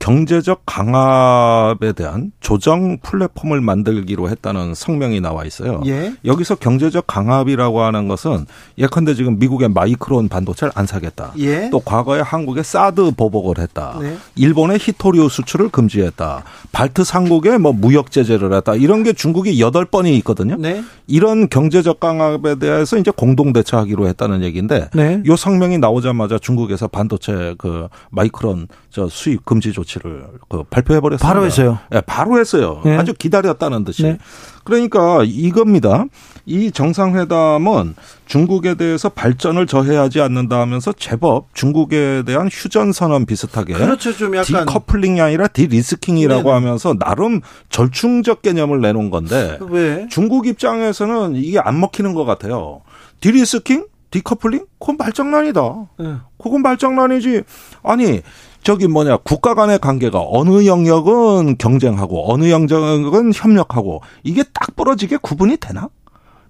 경제적 0.00 0.62
강압에 0.64 1.92
대한 1.92 2.32
조정 2.40 2.98
플랫폼을 3.02 3.60
만들기로 3.60 4.30
했다는 4.30 4.74
성명이 4.74 5.20
나와 5.20 5.44
있어요. 5.44 5.82
예. 5.86 6.14
여기서 6.24 6.54
경제적 6.56 7.06
강압이라고 7.06 7.82
하는 7.82 8.08
것은 8.08 8.46
예컨대 8.78 9.14
지금 9.14 9.38
미국의 9.38 9.68
마이크론 9.68 10.28
반도체를 10.28 10.72
안 10.74 10.86
사겠다. 10.86 11.32
예. 11.38 11.68
또 11.70 11.80
과거에 11.80 12.20
한국에 12.22 12.62
사드 12.62 13.12
보복을 13.12 13.58
했다. 13.58 13.98
네. 14.00 14.16
일본의 14.36 14.78
히토리오 14.80 15.28
수출을 15.28 15.68
금지했다. 15.68 16.44
발트 16.72 17.04
삼국에 17.04 17.58
뭐 17.58 17.72
무역 17.72 18.10
제재를 18.10 18.54
했다. 18.54 18.74
이런 18.76 19.02
게 19.02 19.12
중국이 19.12 19.60
여덟 19.60 19.84
번이 19.84 20.16
있거든요. 20.18 20.56
네. 20.56 20.82
이런 21.08 21.50
경제적 21.50 22.00
강압에 22.00 22.54
대해서 22.54 22.96
이제 22.96 23.10
공동 23.14 23.52
대처하기로 23.52 24.06
했다는 24.08 24.42
얘기인데 24.44 24.88
네. 24.94 25.22
요 25.26 25.36
성명이 25.36 25.76
나오자마자 25.76 26.38
중국에서 26.38 26.88
반도체 26.88 27.54
그 27.58 27.88
마이크론 28.10 28.66
저 28.88 29.06
수입 29.08 29.44
금지 29.44 29.72
조치 29.72 29.89
조치를 29.90 30.26
그 30.48 30.62
발표해 30.64 31.00
버렸습니다. 31.00 31.26
바로 31.26 31.44
했어요. 31.44 31.78
네, 31.90 32.00
바로 32.00 32.38
했어요. 32.38 32.80
네. 32.84 32.96
아주 32.96 33.12
기다렸다는 33.12 33.84
듯이. 33.84 34.04
네. 34.04 34.18
그러니까 34.62 35.22
이겁니다. 35.24 36.04
이 36.46 36.70
정상회담은 36.70 37.94
중국에 38.26 38.74
대해서 38.74 39.08
발전을 39.08 39.66
저해하지 39.66 40.20
않는다 40.20 40.60
하면서 40.60 40.92
제법 40.92 41.48
중국에 41.54 42.22
대한 42.24 42.48
휴전 42.50 42.92
선언 42.92 43.26
비슷하게 43.26 43.74
그렇죠. 43.74 44.12
좀 44.16 44.36
약간 44.36 44.66
decoupling이 44.66 45.20
아니라 45.20 45.48
de-risking이라고 45.48 46.42
네 46.42 46.50
하면서 46.50 46.94
나름 46.94 47.40
절충적 47.68 48.42
개념을 48.42 48.80
내놓은 48.80 49.10
건데 49.10 49.58
왜? 49.60 50.06
중국 50.08 50.46
입장에서는 50.46 51.36
이게 51.36 51.58
안 51.58 51.80
먹히는 51.80 52.14
것 52.14 52.24
같아요. 52.24 52.82
De-risking? 53.20 53.86
Decoupling? 54.10 54.66
그건 54.80 54.96
말장난이다. 54.96 55.62
네. 56.00 56.14
그건 56.42 56.62
말장난이지. 56.62 57.42
아니 57.84 58.22
저기 58.62 58.86
뭐냐 58.88 59.18
국가 59.18 59.54
간의 59.54 59.78
관계가 59.78 60.22
어느 60.26 60.66
영역은 60.66 61.56
경쟁하고 61.58 62.32
어느 62.32 62.50
영역은 62.50 63.32
협력하고 63.34 64.02
이게 64.22 64.42
딱 64.52 64.76
부러지게 64.76 65.18
구분이 65.18 65.56
되나? 65.56 65.88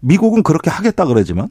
미국은 0.00 0.42
그렇게 0.42 0.70
하겠다 0.70 1.04
그러지만 1.04 1.48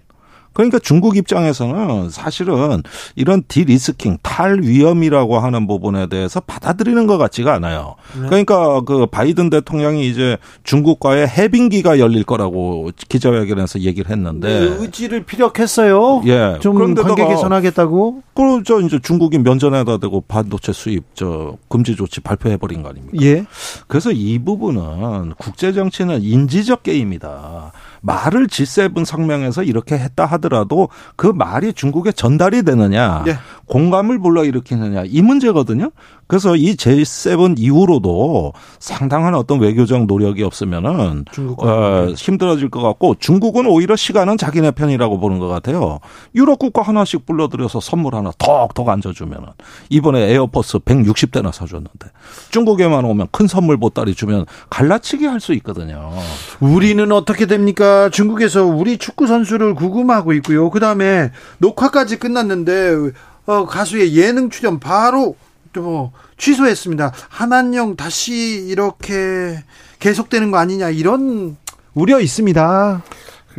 그러니까 0.54 0.80
중국 0.80 1.16
입장에서는 1.18 2.10
사실은 2.10 2.84
이런 3.16 3.44
디리스킹, 3.48 4.18
탈위험이라고 4.22 5.40
하는 5.40 5.68
부분에 5.68 6.08
대해서 6.08 6.40
받아들이는 6.40 7.08
것 7.08 7.18
같지가 7.18 7.54
않아요. 7.54 7.96
네. 8.16 8.28
그러니까 8.28 8.82
그 8.82 9.06
바이든 9.06 9.50
대통령이 9.50 10.10
이제 10.10 10.38
중국과의 10.64 11.28
해빙기가 11.28 12.00
열릴 12.00 12.24
거라고 12.24 12.90
기자회견에서 13.10 13.82
얘기를 13.82 14.12
했는데 14.12 14.48
네, 14.48 14.66
의지를 14.80 15.24
피력했어요. 15.24 16.24
예. 16.26 16.58
좀 16.60 16.96
관계 16.96 17.28
개선하겠다고. 17.28 18.24
그렇죠. 18.34 18.82
이제 18.82 19.00
중국이 19.02 19.38
면전에다 19.38 19.98
대고 19.98 20.22
반도체 20.28 20.74
수입 20.74 21.04
저 21.14 21.58
금지 21.68 21.96
조치 21.96 22.22
발표해 22.22 22.58
버린 22.58 22.84
거 22.84 22.90
아닙니까? 22.90 23.18
예. 23.22 23.46
그래서 23.88 24.12
이 24.12 24.40
부분은 24.40 25.34
국제 25.38 25.74
정치는 25.74 26.22
인지적 26.24 26.84
게임이다. 26.84 27.72
말을 28.02 28.48
G7 28.48 29.06
성명에서 29.06 29.64
이렇게 29.64 29.98
했다 29.98 30.26
하더라도 30.26 30.90
그 31.16 31.28
말이 31.28 31.74
중국에 31.74 32.12
전달이 32.12 32.64
되느냐, 32.64 33.24
네. 33.26 33.36
공감을 33.70 34.20
불러일으키느냐 34.20 35.04
이 35.08 35.22
문제거든요. 35.22 35.90
그래서 36.28 36.56
이 36.56 36.76
G7 36.76 37.56
이후로도 37.58 38.54
상당한 38.78 39.34
어떤 39.34 39.60
외교적 39.60 40.06
노력이 40.06 40.44
없으면은 40.44 41.26
어, 41.58 42.08
힘들어질 42.16 42.70
것 42.70 42.82
같고 42.82 43.16
중국은 43.20 43.66
오히려 43.66 43.96
시간은 43.96 44.38
자기네 44.38 44.72
편이라고 44.72 45.20
보는 45.20 45.40
것 45.40 45.48
같아요. 45.48 46.00
유럽 46.36 46.60
국가 46.60 46.84
하나씩 46.84 47.26
불러들여서 47.26 47.80
선물 47.80 48.14
하나 48.14 48.32
턱턱 48.38 48.88
얹어주면은 48.88 49.48
이번에 49.90 50.32
에어버스 50.32 50.80
160대나 50.80 51.52
사줬는데 51.52 52.10
중국에만 52.52 53.06
오면 53.06 53.30
큰 53.32 53.48
선물 53.48 53.78
보따리 53.78 54.14
주면 54.14 54.46
갈라치기 54.70 55.26
할 55.26 55.40
수 55.40 55.54
있거든요. 55.54 56.12
우리는 56.60 57.10
어떻게 57.14 57.46
됩니까? 57.46 58.10
중국에서 58.10 58.66
우리 58.66 58.98
축구 58.98 59.26
선수를 59.26 59.74
구금하고 59.74 60.34
있고요. 60.34 60.70
그 60.70 60.82
다음에 60.82 61.32
녹화까지 61.60 62.20
끝났는데 62.20 63.12
어, 63.50 63.66
가수의 63.66 64.16
예능 64.16 64.52
출연 64.52 64.80
바로 64.80 65.36
또 65.74 66.12
취소했습니다. 66.38 67.12
한한령 67.30 67.96
다시 67.96 68.64
이렇게 68.68 69.64
계속되는 69.98 70.52
거 70.52 70.60
아니냐 70.60 70.92
이런 70.92 71.58
우려 71.96 72.20
있습니다. 72.20 73.02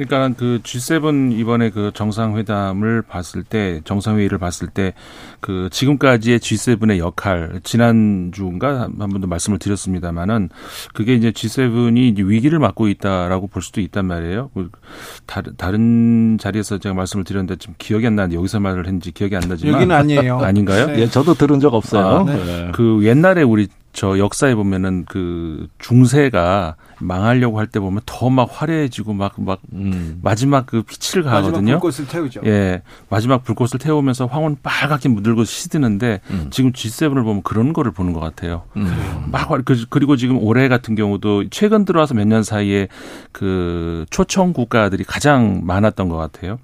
그러니까 0.05 0.37
그 0.39 0.61
G7 0.63 1.39
이번에 1.39 1.71
그 1.71 1.91
정상회담을 1.95 3.03
봤을 3.03 3.43
때 3.43 3.81
정상회의를 3.85 4.39
봤을 4.39 4.69
때 4.69 4.93
그 5.41 5.69
지금까지의 5.71 6.39
G7의 6.39 6.99
역할 6.99 7.61
지난 7.65 8.31
주인가 8.33 8.83
한 8.83 8.97
번도 8.97 9.27
말씀을 9.27 9.59
드렸습니다마는 9.59 10.51
그게 10.93 11.15
이제 11.15 11.31
G7이 11.31 12.13
이제 12.13 12.23
위기를 12.23 12.59
맞고 12.59 12.89
있다라고 12.89 13.47
볼 13.47 13.63
수도 13.63 13.81
있단 13.81 14.07
말이에요. 14.07 14.51
그 14.55 14.71
다른 15.27 15.55
다른 15.57 16.39
자리에서 16.39 16.79
제가 16.79 16.95
말씀을 16.95 17.25
드렸는데 17.25 17.57
지금 17.57 17.75
기억이 17.79 18.07
안 18.07 18.17
나는데 18.17 18.37
여기서 18.37 18.61
말을 18.61 18.87
했는지 18.87 19.13
기억이 19.13 19.35
안 19.35 19.43
나지만 19.49 19.75
여기는 19.75 19.97
아니에요. 19.97 20.39
아닌가요? 20.45 20.87
네. 20.87 21.01
예, 21.01 21.07
저도 21.07 21.35
들은 21.35 21.59
적 21.59 21.73
없어요. 21.75 22.07
아, 22.07 22.25
네. 22.25 22.71
그 22.73 23.01
옛날에 23.03 23.43
우리 23.43 23.69
저 23.93 24.19
역사에 24.19 24.55
보면은 24.55 25.05
그 25.09 25.67
중세가 25.79 26.77
망하려고 27.01 27.59
할 27.59 27.67
때 27.67 27.81
보면 27.81 28.03
더 28.07 28.31
막 28.31 28.49
화려해지고 28.53 29.13
막, 29.15 29.35
막, 29.39 29.61
음. 29.73 30.21
마지막 30.23 30.67
그 30.67 30.83
빛을 30.83 31.25
가거든요. 31.25 31.73
마지막 31.75 31.81
불꽃을 31.81 32.09
태우죠. 32.09 32.41
예. 32.45 32.83
마지막 33.09 33.43
불꽃을 33.43 33.79
태우면서 33.81 34.27
황혼 34.27 34.57
빨갛게 34.63 35.09
물들고 35.09 35.43
시드는데 35.45 36.21
음. 36.31 36.47
지금 36.51 36.73
G7을 36.73 37.25
보면 37.25 37.43
그런 37.43 37.73
거를 37.73 37.91
보는 37.91 38.13
것 38.13 38.21
같아요. 38.21 38.63
음. 38.77 38.93
막, 39.33 39.49
그, 39.65 39.85
그리고 39.89 40.17
지금 40.17 40.39
올해 40.39 40.69
같은 40.69 40.95
경우도 40.95 41.49
최근 41.51 41.85
들어와서 41.85 42.15
몇 42.15 42.25
년 42.31 42.45
사이에 42.45 42.87
그 43.33 44.07
초청 44.11 44.53
국가들이 44.53 45.03
가장 45.05 45.63
많았던 45.65 46.09
것 46.09 46.17
같아요. 46.17 46.59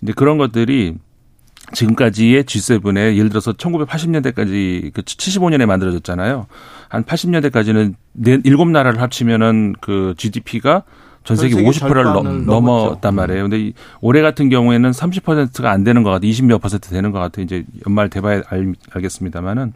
근데 0.00 0.12
그런 0.14 0.38
것들이 0.38 0.94
지금까지의 1.72 2.44
G7에 2.44 3.16
예를 3.16 3.28
들어서 3.28 3.52
1980년대까지 3.52 4.92
그 4.92 5.02
75년에 5.02 5.66
만들어졌잖아요. 5.66 6.46
한 6.88 7.04
80년대까지는 7.04 7.94
네, 8.12 8.38
일곱 8.44 8.68
나라를 8.68 9.00
합치면은 9.00 9.74
그 9.80 10.14
GDP가 10.16 10.84
전 11.24 11.36
세계 11.36 11.54
50%를 11.54 12.02
넘, 12.02 12.46
넘었단 12.46 13.14
말이에요. 13.14 13.48
근데 13.48 13.72
올해 14.00 14.22
같은 14.22 14.48
경우에는 14.48 14.90
30%가 14.90 15.70
안 15.70 15.84
되는 15.84 16.02
것 16.02 16.10
같아요. 16.10 16.30
20몇 16.30 16.60
퍼센트 16.60 16.90
되는 16.90 17.12
것 17.12 17.20
같아요. 17.20 17.44
이제 17.44 17.64
연말 17.86 18.10
돼봐야 18.10 18.42
알, 18.48 18.74
알겠습니다만은. 18.90 19.72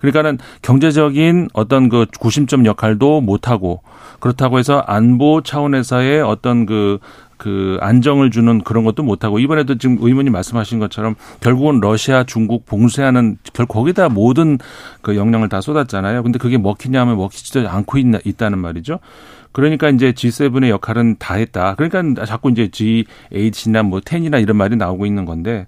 그러니까는 0.00 0.38
경제적인 0.60 1.48
어떤 1.54 1.88
그 1.88 2.06
구심점 2.20 2.66
역할도 2.66 3.22
못하고 3.22 3.80
그렇다고 4.20 4.58
해서 4.58 4.80
안보 4.86 5.42
차원에서의 5.42 6.20
어떤 6.20 6.66
그 6.66 6.98
그 7.42 7.76
안정을 7.80 8.30
주는 8.30 8.62
그런 8.62 8.84
것도 8.84 9.02
못하고 9.02 9.40
이번에도 9.40 9.76
지금 9.76 9.96
의원님 10.00 10.32
말씀하신 10.32 10.78
것처럼 10.78 11.16
결국은 11.40 11.80
러시아, 11.80 12.22
중국 12.22 12.66
봉쇄하는 12.66 13.36
결 13.52 13.66
거기다 13.66 14.10
모든 14.10 14.58
그 15.00 15.16
역량을 15.16 15.48
다 15.48 15.60
쏟았잖아요. 15.60 16.22
근데 16.22 16.38
그게 16.38 16.56
먹히냐면 16.56 17.16
먹히지도 17.16 17.68
않고 17.68 17.98
있나, 17.98 18.20
있다는 18.24 18.60
말이죠. 18.60 19.00
그러니까 19.52 19.88
이제 19.90 20.12
G7의 20.12 20.68
역할은 20.68 21.16
다 21.18 21.34
했다. 21.34 21.74
그러니까 21.76 22.24
자꾸 22.24 22.50
이제 22.50 22.68
G8이나 22.68 23.82
뭐 23.82 24.00
10이나 24.00 24.42
이런 24.42 24.56
말이 24.56 24.76
나오고 24.76 25.06
있는 25.06 25.24
건데 25.24 25.66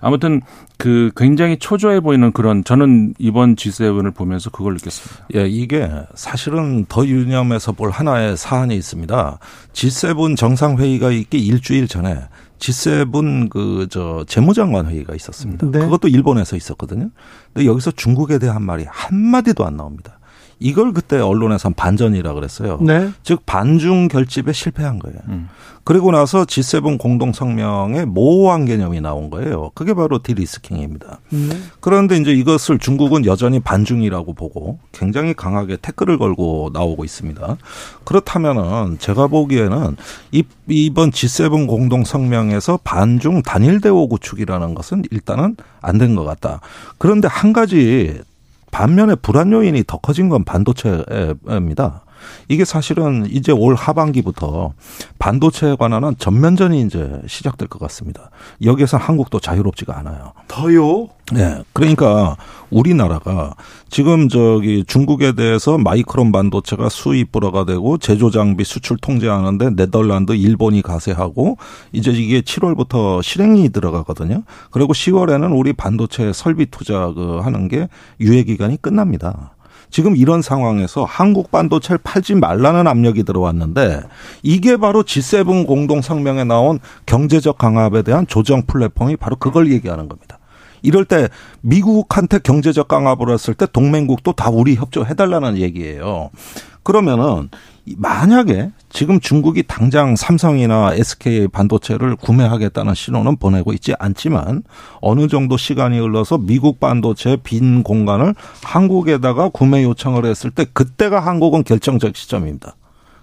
아무튼 0.00 0.40
그 0.78 1.10
굉장히 1.16 1.56
초조해 1.58 2.00
보이는 2.00 2.32
그런 2.32 2.64
저는 2.64 3.14
이번 3.18 3.56
G7을 3.56 4.14
보면서 4.14 4.50
그걸 4.50 4.74
느꼈습니다. 4.74 5.26
예, 5.36 5.46
이게 5.48 5.88
사실은 6.14 6.84
더 6.86 7.06
유념해서 7.06 7.72
볼 7.72 7.90
하나의 7.90 8.36
사안이 8.36 8.76
있습니다. 8.76 9.38
G7 9.72 10.36
정상회의가 10.36 11.10
있기 11.12 11.38
일주일 11.38 11.88
전에 11.88 12.18
G7 12.58 13.48
그 13.50 13.86
저 13.90 14.24
재무장관 14.26 14.86
회의가 14.86 15.14
있었습니다. 15.14 15.66
네. 15.70 15.78
그것도 15.78 16.08
일본에서 16.08 16.56
있었거든요. 16.56 17.10
근데 17.52 17.66
여기서 17.66 17.92
중국에 17.92 18.38
대한 18.38 18.62
말이 18.62 18.84
한 18.88 19.16
마디도 19.16 19.64
안 19.64 19.76
나옵니다. 19.76 20.15
이걸 20.58 20.92
그때 20.92 21.18
언론에선 21.18 21.74
반전이라 21.74 22.32
그랬어요. 22.32 22.78
네. 22.80 23.10
즉 23.22 23.42
반중 23.44 24.08
결집에 24.08 24.52
실패한 24.52 24.98
거예요. 24.98 25.18
음. 25.28 25.48
그리고 25.84 26.10
나서 26.10 26.44
G7 26.44 26.98
공동 26.98 27.32
성명에 27.32 28.06
모호한 28.06 28.64
개념이 28.64 29.00
나온 29.00 29.30
거예요. 29.30 29.70
그게 29.74 29.94
바로 29.94 30.20
디리스킹입니다. 30.20 31.20
네. 31.30 31.48
그런데 31.80 32.16
이제 32.16 32.32
이것을 32.32 32.78
중국은 32.80 33.24
여전히 33.24 33.60
반중이라고 33.60 34.32
보고 34.32 34.78
굉장히 34.92 35.32
강하게 35.34 35.76
태클을 35.76 36.18
걸고 36.18 36.70
나오고 36.72 37.04
있습니다. 37.04 37.56
그렇다면은 38.04 38.98
제가 38.98 39.26
보기에는 39.28 39.96
이번 40.68 41.10
G7 41.10 41.68
공동 41.68 42.02
성명에서 42.04 42.80
반중 42.82 43.42
단일 43.42 43.80
대오 43.80 44.08
구축이라는 44.08 44.74
것은 44.74 45.04
일단은 45.10 45.56
안 45.82 45.98
된 45.98 46.16
것 46.16 46.24
같다. 46.24 46.60
그런데 46.98 47.28
한 47.28 47.52
가지 47.52 48.20
반면에 48.76 49.14
불안 49.14 49.52
요인이 49.52 49.84
더 49.86 49.96
커진 49.96 50.28
건 50.28 50.44
반도체입니다. 50.44 52.04
이게 52.48 52.64
사실은 52.64 53.26
이제 53.30 53.52
올 53.52 53.74
하반기부터 53.74 54.72
반도체에 55.18 55.76
관한 55.76 56.14
전면전이 56.18 56.82
이제 56.82 57.20
시작될 57.26 57.68
것 57.68 57.78
같습니다. 57.80 58.30
여기에서 58.62 58.96
한국도 58.96 59.40
자유롭지가 59.40 59.98
않아요. 59.98 60.32
더요? 60.48 61.08
네. 61.32 61.60
그러니까 61.72 62.36
우리나라가 62.70 63.54
지금 63.90 64.28
저기 64.28 64.84
중국에 64.86 65.32
대해서 65.32 65.76
마이크론 65.76 66.30
반도체가 66.30 66.88
수입 66.88 67.32
불허가 67.32 67.64
되고 67.64 67.98
제조 67.98 68.30
장비 68.30 68.62
수출 68.62 68.96
통제하는데 68.96 69.74
네덜란드, 69.74 70.32
일본이 70.32 70.82
가세하고 70.82 71.58
이제 71.92 72.12
이게 72.12 72.42
7월부터 72.42 73.22
실행이 73.22 73.70
들어가거든요. 73.70 74.44
그리고 74.70 74.92
10월에는 74.92 75.56
우리 75.56 75.72
반도체 75.72 76.32
설비 76.32 76.66
투자 76.66 77.12
그 77.12 77.38
하는 77.38 77.68
게 77.68 77.88
유예 78.20 78.44
기간이 78.44 78.80
끝납니다. 78.80 79.55
지금 79.96 80.14
이런 80.14 80.42
상황에서 80.42 81.04
한국 81.04 81.50
반도체를 81.50 81.96
팔지 82.04 82.34
말라는 82.34 82.86
압력이 82.86 83.22
들어왔는데 83.22 84.02
이게 84.42 84.76
바로 84.76 85.02
G7 85.02 85.66
공동 85.66 86.02
성명에 86.02 86.44
나온 86.44 86.80
경제적 87.06 87.56
강압에 87.56 88.02
대한 88.02 88.26
조정 88.26 88.66
플랫폼이 88.66 89.16
바로 89.16 89.36
그걸 89.36 89.72
얘기하는 89.72 90.06
겁니다. 90.06 90.38
이럴 90.82 91.06
때 91.06 91.30
미국한테 91.62 92.40
경제적 92.40 92.88
강압을 92.88 93.30
했을 93.30 93.54
때 93.54 93.64
동맹국도 93.72 94.32
다 94.32 94.50
우리 94.50 94.74
협조해달라는 94.74 95.56
얘기예요. 95.56 96.28
그러면은 96.86 97.48
만약에 97.96 98.70
지금 98.90 99.18
중국이 99.18 99.64
당장 99.64 100.14
삼성이나 100.14 100.94
SK 100.94 101.48
반도체를 101.48 102.14
구매하겠다는 102.14 102.94
신호는 102.94 103.38
보내고 103.38 103.72
있지 103.72 103.92
않지만 103.98 104.62
어느 105.00 105.26
정도 105.26 105.56
시간이 105.56 105.98
흘러서 105.98 106.38
미국 106.38 106.78
반도체 106.78 107.38
빈 107.42 107.82
공간을 107.82 108.36
한국에다가 108.62 109.48
구매 109.48 109.82
요청을 109.82 110.26
했을 110.26 110.52
때 110.52 110.64
그때가 110.64 111.18
한국은 111.18 111.64
결정적 111.64 112.16
시점입니다. 112.16 112.76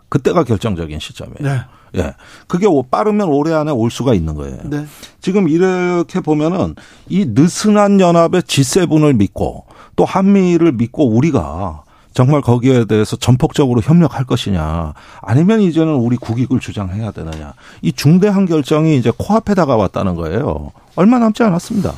그때가 0.10 0.44
결정적인 0.44 1.00
시점이에요. 1.00 1.38
네. 1.40 1.62
예. 1.96 2.16
그게 2.50 2.68
빠르면 2.92 3.30
올해 3.30 3.54
안에 3.54 3.72
올 3.72 3.90
수가 3.90 4.14
있는 4.14 4.36
거예요. 4.36 4.58
네. 4.66 4.86
지금 5.22 5.48
이렇게 5.48 6.20
보면은 6.20 6.76
이 7.08 7.28
느슨한 7.30 8.02
연합의 8.02 8.42
G7을 8.42 9.16
믿고 9.16 9.68
또 9.96 10.04
한미를 10.04 10.74
믿고 10.74 11.08
우리가 11.08 11.84
정말 12.14 12.42
거기에 12.42 12.86
대해서 12.86 13.16
전폭적으로 13.16 13.82
협력할 13.82 14.26
것이냐 14.26 14.94
아니면 15.22 15.62
이제는 15.62 15.96
우리 15.96 16.16
국익을 16.18 16.60
주장해야 16.60 17.12
되느냐 17.12 17.54
이 17.82 17.92
중대한 17.92 18.46
결정이 18.46 18.98
이제 18.98 19.12
코앞에 19.18 19.56
다가왔다는 19.56 20.16
거예요. 20.16 20.72
얼마 20.96 21.18
남지 21.20 21.44
않았습니다. 21.44 21.94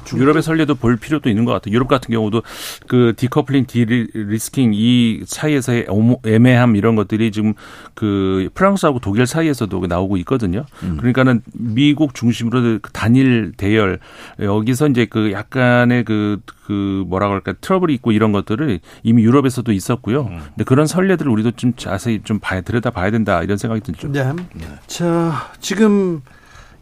아, 0.00 0.16
유럽의 0.16 0.42
선례도 0.42 0.74
볼 0.76 0.96
필요도 0.96 1.28
있는 1.28 1.44
것 1.44 1.52
같아요. 1.52 1.74
유럽 1.74 1.88
같은 1.88 2.12
경우도 2.12 2.42
그 2.86 3.14
decoupling, 3.16 3.66
de-risking 3.66 4.72
이 4.74 5.22
사이에서의 5.26 5.86
애매함 6.26 6.76
이런 6.76 6.96
것들이 6.96 7.30
지금 7.32 7.54
그 7.94 8.48
프랑스하고 8.54 8.98
독일 9.00 9.26
사이에서도 9.26 9.86
나오고 9.86 10.16
있거든요. 10.18 10.64
음. 10.82 10.96
그러니까는 10.98 11.42
미국 11.52 12.14
중심으로 12.14 12.78
그 12.82 12.90
단일 12.92 13.52
대열 13.56 13.98
여기서 14.38 14.88
이제 14.88 15.06
그 15.06 15.32
약간의 15.32 16.04
그, 16.04 16.40
그 16.66 17.04
뭐라 17.06 17.28
그럴까 17.28 17.54
트러블이 17.60 17.94
있고 17.94 18.12
이런 18.12 18.32
것들을 18.32 18.80
이미 19.02 19.22
유럽에서도 19.22 19.70
있었고요. 19.72 20.22
음. 20.22 20.40
근데 20.48 20.64
그런 20.64 20.86
설례들을 20.86 21.30
우리도 21.30 21.52
좀 21.52 21.74
자세히 21.76 22.20
좀 22.22 22.38
봐야 22.38 22.60
들여다 22.60 22.90
봐야 22.90 23.10
된다 23.10 23.42
이런 23.42 23.56
생각이 23.56 23.80
들죠. 23.82 24.10
네. 24.10 24.32
네. 24.54 24.66
자, 24.86 25.50
지금 25.60 26.22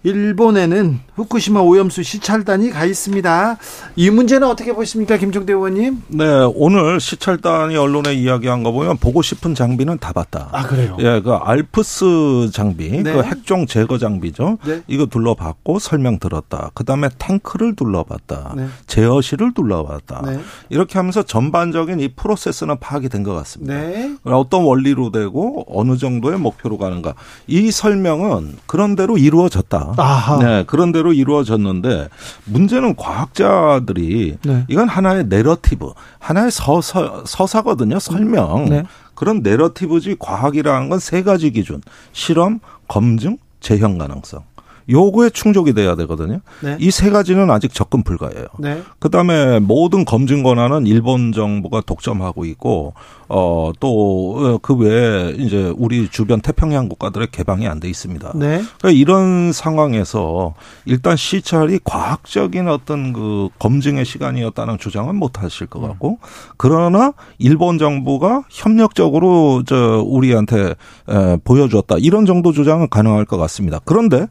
일본에는 0.08 1.00
후쿠시마 1.16 1.60
오염수 1.60 2.02
시찰단이 2.02 2.70
가 2.70 2.84
있습니다. 2.86 3.58
이 3.96 4.10
문제는 4.10 4.48
어떻게 4.48 4.72
보십니까, 4.72 5.16
김종대 5.18 5.52
의원님? 5.52 6.02
네, 6.08 6.24
오늘 6.54 6.98
시찰단이 7.00 7.76
언론에 7.76 8.14
이야기한 8.14 8.62
거 8.62 8.72
보면 8.72 8.96
보고 8.98 9.20
싶은 9.20 9.54
장비는 9.54 9.98
다 9.98 10.12
봤다. 10.12 10.48
아 10.52 10.62
그래요? 10.66 10.96
예, 11.00 11.20
그 11.20 11.32
알프스 11.32 12.50
장비, 12.52 13.02
네. 13.02 13.12
그 13.12 13.22
핵종 13.22 13.66
제거 13.66 13.98
장비죠. 13.98 14.58
네. 14.64 14.82
이거 14.86 15.06
둘러봤고 15.06 15.78
설명 15.78 16.18
들었다. 16.18 16.70
그 16.74 16.84
다음에 16.84 17.08
탱크를 17.18 17.76
둘러봤다. 17.76 18.54
네. 18.56 18.66
제어실을 18.86 19.52
둘러봤다. 19.54 20.22
네. 20.24 20.40
이렇게 20.70 20.98
하면서 20.98 21.22
전반적인 21.22 22.00
이 22.00 22.08
프로세스는 22.08 22.78
파악이 22.78 23.08
된 23.10 23.18
것 23.18 23.34
같습니다. 23.34 23.74
네. 23.74 24.14
어떤 24.22 24.62
원리로 24.62 25.10
되고 25.10 25.64
어느 25.68 25.96
정도의 25.98 26.38
목표로 26.38 26.78
가는가. 26.78 27.14
이 27.48 27.72
설명은 27.72 28.54
그런 28.66 28.94
대로 28.94 29.18
이루어졌다. 29.18 29.94
아하. 29.98 30.38
네, 30.38 30.64
그런 30.66 30.92
대로 30.92 31.12
이루어졌는데 31.12 32.08
문제는 32.44 32.96
과학자들이 32.96 34.36
네. 34.44 34.64
이건 34.68 34.88
하나의 34.88 35.24
내러티브, 35.26 35.92
하나의 36.18 36.50
서서 36.50 37.24
서사거든요. 37.26 37.98
설명. 37.98 38.66
네. 38.68 38.84
그런 39.14 39.40
내러티브지 39.42 40.16
과학이라는 40.18 40.88
건 40.88 40.98
세 41.00 41.22
가지 41.22 41.50
기준. 41.50 41.80
실험, 42.12 42.60
검증, 42.86 43.38
재현 43.60 43.98
가능성. 43.98 44.42
요거에 44.90 45.30
충족이 45.30 45.72
돼야 45.74 45.94
되거든요. 45.96 46.40
네. 46.62 46.76
이세 46.80 47.10
가지는 47.10 47.50
아직 47.50 47.74
접근 47.74 48.02
불가예요. 48.02 48.46
네. 48.58 48.82
그다음에 48.98 49.58
모든 49.60 50.04
검증 50.04 50.42
권한은 50.42 50.86
일본 50.86 51.32
정부가 51.32 51.82
독점하고 51.82 52.44
있고 52.46 52.94
어 53.28 53.72
또 53.80 54.58
그 54.62 54.74
외에 54.74 55.32
이제 55.38 55.72
우리 55.76 56.08
주변 56.08 56.40
태평양 56.40 56.88
국가들의 56.88 57.28
개방이 57.30 57.66
안 57.68 57.78
돼 57.80 57.88
있습니다. 57.88 58.32
네. 58.34 58.62
그러니까 58.78 58.90
이런 58.90 59.52
상황에서 59.52 60.54
일단 60.84 61.16
시찰이 61.16 61.78
과학적인 61.84 62.66
어떤 62.68 63.12
그 63.12 63.48
검증의 63.58 64.04
시간이었다는 64.04 64.78
주장은 64.78 65.16
못 65.16 65.42
하실 65.42 65.66
것 65.66 65.80
같고 65.80 66.18
그러나 66.56 67.12
일본 67.38 67.78
정부가 67.78 68.44
협력적으로 68.50 69.62
저 69.66 70.02
우리한테 70.06 70.74
에, 71.08 71.36
보여주었다 71.44 71.96
이런 71.98 72.26
정도 72.26 72.52
주장은 72.52 72.88
가능할 72.88 73.24
것 73.26 73.36
같습니다. 73.36 73.78
그런데 73.84 74.26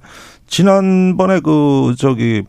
지난번에 0.48 1.40
그 1.40 1.96
저기 1.98 2.44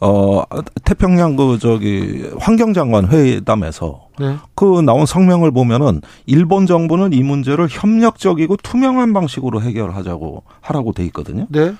어 0.00 0.42
태평양 0.84 1.36
그 1.36 1.58
저기 1.60 2.28
환경장관 2.38 3.08
회담에서 3.08 4.08
네. 4.18 4.36
그 4.54 4.80
나온 4.80 5.06
성명을 5.06 5.52
보면은 5.52 6.00
일본 6.26 6.66
정부는 6.66 7.12
이 7.12 7.22
문제를 7.22 7.68
협력적이고 7.70 8.56
투명한 8.56 9.12
방식으로 9.12 9.62
해결하자고 9.62 10.42
하라고 10.60 10.92
돼 10.92 11.04
있거든요. 11.04 11.46
네. 11.50 11.74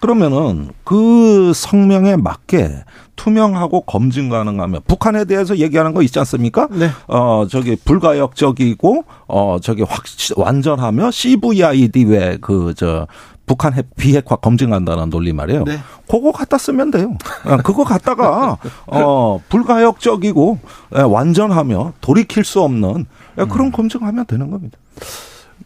그러면은 0.00 0.68
그 0.84 1.52
성명에 1.54 2.16
맞게 2.16 2.84
투명하고 3.16 3.80
검증 3.82 4.28
가능하면 4.28 4.80
북한에 4.86 5.24
대해서 5.24 5.56
얘기하는 5.58 5.92
거 5.92 6.02
있지 6.02 6.18
않습니까? 6.20 6.68
네. 6.70 6.88
어 7.08 7.46
저기 7.50 7.76
불가역적이고 7.84 9.04
어 9.26 9.56
저기 9.60 9.82
확 9.82 10.04
완전하며 10.36 11.10
CVID 11.10 12.04
외그저 12.04 13.08
북한 13.48 13.72
핵 13.72 13.88
비핵화 13.96 14.36
검증한다는 14.36 15.10
논리 15.10 15.32
말이에요. 15.32 15.64
네. 15.64 15.78
그거 16.08 16.30
갖다 16.30 16.58
쓰면 16.58 16.92
돼요. 16.92 17.16
아, 17.44 17.56
그거 17.56 17.82
갖다가 17.82 18.58
어 18.86 19.40
불가역적이고 19.48 20.58
예, 20.96 21.00
완전하며 21.00 21.94
돌이킬 22.00 22.44
수 22.44 22.60
없는 22.60 23.06
예, 23.38 23.44
그런 23.44 23.68
음. 23.68 23.72
검증하면 23.72 24.26
되는 24.26 24.50
겁니다. 24.50 24.78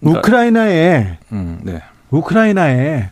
우크라이나에 0.01 1.19
음, 1.33 1.61
네. 1.63 1.83
우크라이나에 2.11 3.11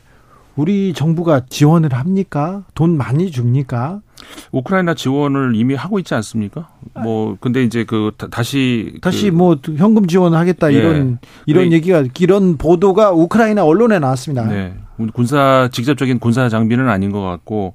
우리 0.61 0.93
정부가 0.93 1.47
지원을 1.49 1.95
합니까? 1.95 2.65
돈 2.75 2.99
많이 2.99 3.31
줍니까? 3.31 4.03
우크라이나 4.53 4.93
지원을 4.93 5.53
이미 5.55 5.75
하고 5.75 5.99
있지 5.99 6.15
않습니까? 6.15 6.69
뭐 7.03 7.39
근데 7.41 7.65
이제 7.65 7.85
그 7.85 8.11
다시 8.31 8.99
다시 9.01 9.31
그 9.31 9.37
뭐 9.37 9.57
현금 9.79 10.07
지원하겠다 10.07 10.75
예. 10.75 10.77
이런 10.77 11.19
이런 11.47 11.71
네. 11.71 11.77
얘기가 11.77 12.05
이런 12.19 12.59
보도가 12.59 13.13
우크라이나 13.13 13.65
언론에 13.65 13.99
나왔습니다. 13.99 14.45
네. 14.45 14.75
군사 15.15 15.71
직접적인 15.73 16.19
군사 16.19 16.51
장비는 16.51 16.91
아닌 16.91 17.11
것 17.11 17.23
같고 17.23 17.73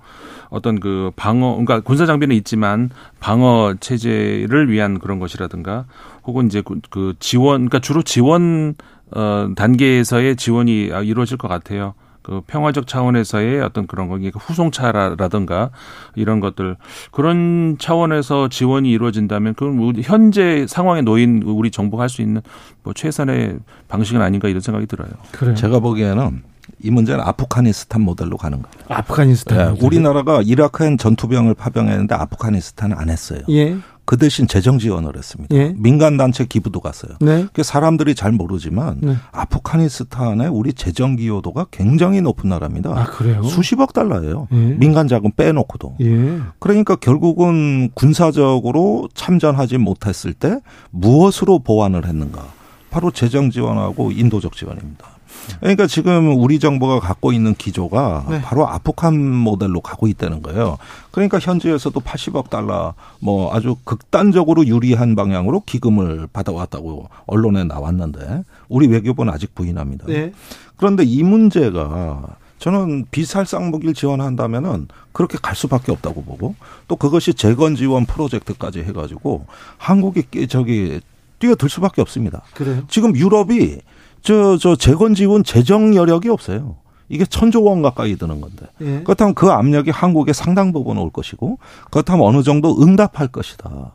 어떤 0.50 0.80
그 0.80 1.10
방어 1.16 1.54
그러니까 1.54 1.80
군사 1.80 2.06
장비는 2.06 2.36
있지만 2.36 2.92
방어 3.20 3.74
체제를 3.80 4.70
위한 4.70 5.00
그런 5.00 5.18
것이라든가 5.18 5.86
혹은 6.24 6.46
이제 6.46 6.62
그, 6.62 6.80
그 6.92 7.16
지원 7.20 7.68
그러니까 7.68 7.80
주로 7.80 8.04
지원 8.04 8.76
어 9.10 9.50
단계에서의 9.56 10.36
지원이 10.36 10.92
이루어질 11.04 11.38
것 11.38 11.48
같아요. 11.48 11.96
그 12.26 12.42
평화적 12.48 12.88
차원에서의 12.88 13.62
어떤 13.62 13.86
그런 13.86 14.08
거, 14.08 14.18
후송차라든가 14.18 15.70
이런 16.16 16.40
것들 16.40 16.76
그런 17.12 17.78
차원에서 17.80 18.48
지원이 18.50 18.90
이루어진다면 18.90 19.54
그건 19.54 19.94
현재 20.02 20.66
상황에 20.68 21.02
놓인 21.02 21.44
우리 21.46 21.70
정부가 21.70 22.02
할 22.04 22.10
수 22.10 22.22
있는 22.24 22.42
뭐 22.82 22.94
최선의 22.94 23.60
방식은 23.90 24.22
아닌가 24.22 24.48
이런 24.48 24.62
생각이 24.62 24.86
들어요. 24.88 25.10
그래요. 25.34 25.54
제가 25.56 25.80
보기에는 25.80 26.42
이 26.82 26.90
문제는 26.90 27.20
아프가니스탄 27.22 28.02
모델로 28.02 28.38
가는 28.38 28.62
거예요. 28.62 28.74
아프가니스탄. 28.88 29.76
네, 29.76 29.86
우리나라가 29.86 30.42
이라크엔 30.44 30.98
전투병을 30.98 31.54
파병했는데 31.56 32.16
아프가니스탄은 32.16 32.98
안 32.98 33.10
했어요. 33.10 33.42
예. 33.50 33.78
그 34.06 34.18
대신 34.18 34.48
재정 34.48 34.78
지원을 34.78 35.18
했습니다. 35.18 35.56
예. 35.56 35.74
민간 35.78 36.18
단체 36.18 36.46
기부도 36.46 36.80
갔어요. 36.80 37.14
네. 37.20 37.48
그 37.54 37.64
사람들이 37.64 38.16
잘 38.16 38.32
모르지만 38.32 39.00
네. 39.02 39.16
아프가니스탄의 39.32 40.48
우리 40.50 40.74
재정 40.74 41.16
기여도가 41.16 41.68
굉장히 41.72 42.22
높은 42.22 42.50
나라입니다. 42.50 42.92
아, 42.92 43.06
그래요? 43.06 43.42
수십억 43.44 43.94
달러예요. 43.94 44.48
예. 44.52 44.56
민간 44.56 45.08
자금 45.08 45.32
빼놓고도. 45.32 45.98
예. 46.02 46.40
그러니까 46.60 46.96
결국은 46.96 47.90
군사적으로 47.94 49.10
참전하지 49.14 49.78
못했을 49.78 50.34
때 50.34 50.60
무엇으로 50.92 51.60
보완을 51.60 52.06
했는가? 52.06 52.46
바로 52.92 53.12
재정 53.12 53.50
지원하고 53.50 54.12
인도적 54.12 54.56
지원입니다. 54.56 55.15
그러니까 55.60 55.88
지금 55.88 56.38
우리 56.38 56.60
정부가 56.60 57.00
갖고 57.00 57.32
있는 57.32 57.56
기조가 57.56 58.26
네. 58.30 58.42
바로 58.42 58.68
아프간 58.68 59.20
모델로 59.20 59.82
가고 59.82 60.08
있다는 60.08 60.42
거예요. 60.42 60.78
그러니까 61.12 61.40
현지에서도 61.40 62.00
80억 62.00 62.50
달러 62.50 62.94
뭐 63.20 63.54
아주 63.54 63.76
극단적으로 63.84 64.66
유리한 64.68 65.16
방향으로 65.16 65.62
기금을 65.66 66.28
받아왔다고 66.34 67.10
언론에 67.26 67.64
나왔는데 67.64 68.44
우리 68.70 68.88
외교부는 68.88 69.32
아직 69.34 69.56
부인합니다. 69.56 70.06
네. 70.08 70.32
그런데 70.78 71.04
이 71.04 71.24
문제가 71.24 72.38
저는 72.60 73.06
비살 73.12 73.46
쌍무기를 73.46 73.94
지원한다면은 73.94 74.88
그렇게 75.12 75.38
갈 75.42 75.56
수밖에 75.56 75.92
없다고 75.92 76.24
보고 76.24 76.56
또 76.88 76.96
그것이 76.96 77.34
재건 77.34 77.76
지원 77.76 78.06
프로젝트까지 78.06 78.80
해가지고 78.80 79.46
한국이 79.78 80.48
저기 80.48 81.00
뛰어들 81.40 81.70
수밖에 81.70 82.02
없습니다. 82.02 82.42
그래요? 82.54 82.84
지금 82.88 83.16
유럽이 83.16 83.80
저, 84.26 84.58
저 84.58 84.76
재건 84.76 85.14
지원 85.14 85.44
재정 85.44 85.96
여력이 85.96 86.30
없어요. 86.30 86.78
이게 87.08 87.24
천조 87.26 87.64
원 87.64 87.84
가까이 87.84 88.16
드는 88.16 88.42
건데. 88.42 88.66
예. 88.82 89.02
그렇다면 89.04 89.36
그 89.36 89.52
압력이 89.52 89.92
한국에 89.92 90.34
상당 90.34 90.74
부분 90.74 90.98
올 90.98 91.12
것이고 91.12 91.60
그렇다면 91.92 92.26
어느 92.26 92.42
정도 92.42 92.82
응답할 92.82 93.28
것이다. 93.28 93.92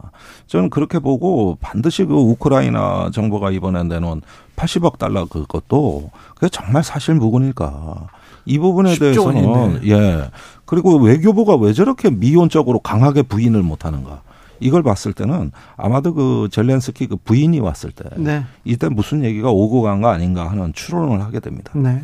저는 0.46 0.70
그렇게 0.70 1.00
보고 1.00 1.58
반드시 1.60 2.04
그 2.04 2.14
우크라이나 2.14 3.10
정부가 3.12 3.50
이번에 3.50 3.82
내놓은 3.82 4.22
80억 4.54 4.98
달러 4.98 5.24
그것도 5.24 6.10
그게 6.36 6.48
정말 6.48 6.84
사실 6.84 7.16
무근일까. 7.16 8.06
이 8.46 8.58
부분에 8.58 8.94
대해서는 8.96 9.44
원이네. 9.44 9.88
예. 9.88 10.30
그리고 10.64 10.96
외교부가 10.98 11.56
왜 11.56 11.72
저렇게 11.72 12.10
미온적으로 12.10 12.78
강하게 12.78 13.22
부인을 13.22 13.64
못 13.64 13.84
하는가. 13.84 14.22
이걸 14.60 14.82
봤을 14.82 15.12
때는 15.12 15.50
아마도 15.76 16.14
그 16.14 16.48
젤렌스키 16.52 17.06
그 17.06 17.16
부인이 17.16 17.58
왔을 17.60 17.90
때 17.90 18.04
네. 18.16 18.44
이때 18.64 18.88
무슨 18.88 19.24
얘기가 19.24 19.50
오고 19.50 19.82
간 19.82 20.00
거 20.00 20.08
아닌가 20.08 20.50
하는 20.50 20.72
추론을 20.72 21.22
하게 21.22 21.40
됩니다. 21.40 21.72
네. 21.74 22.02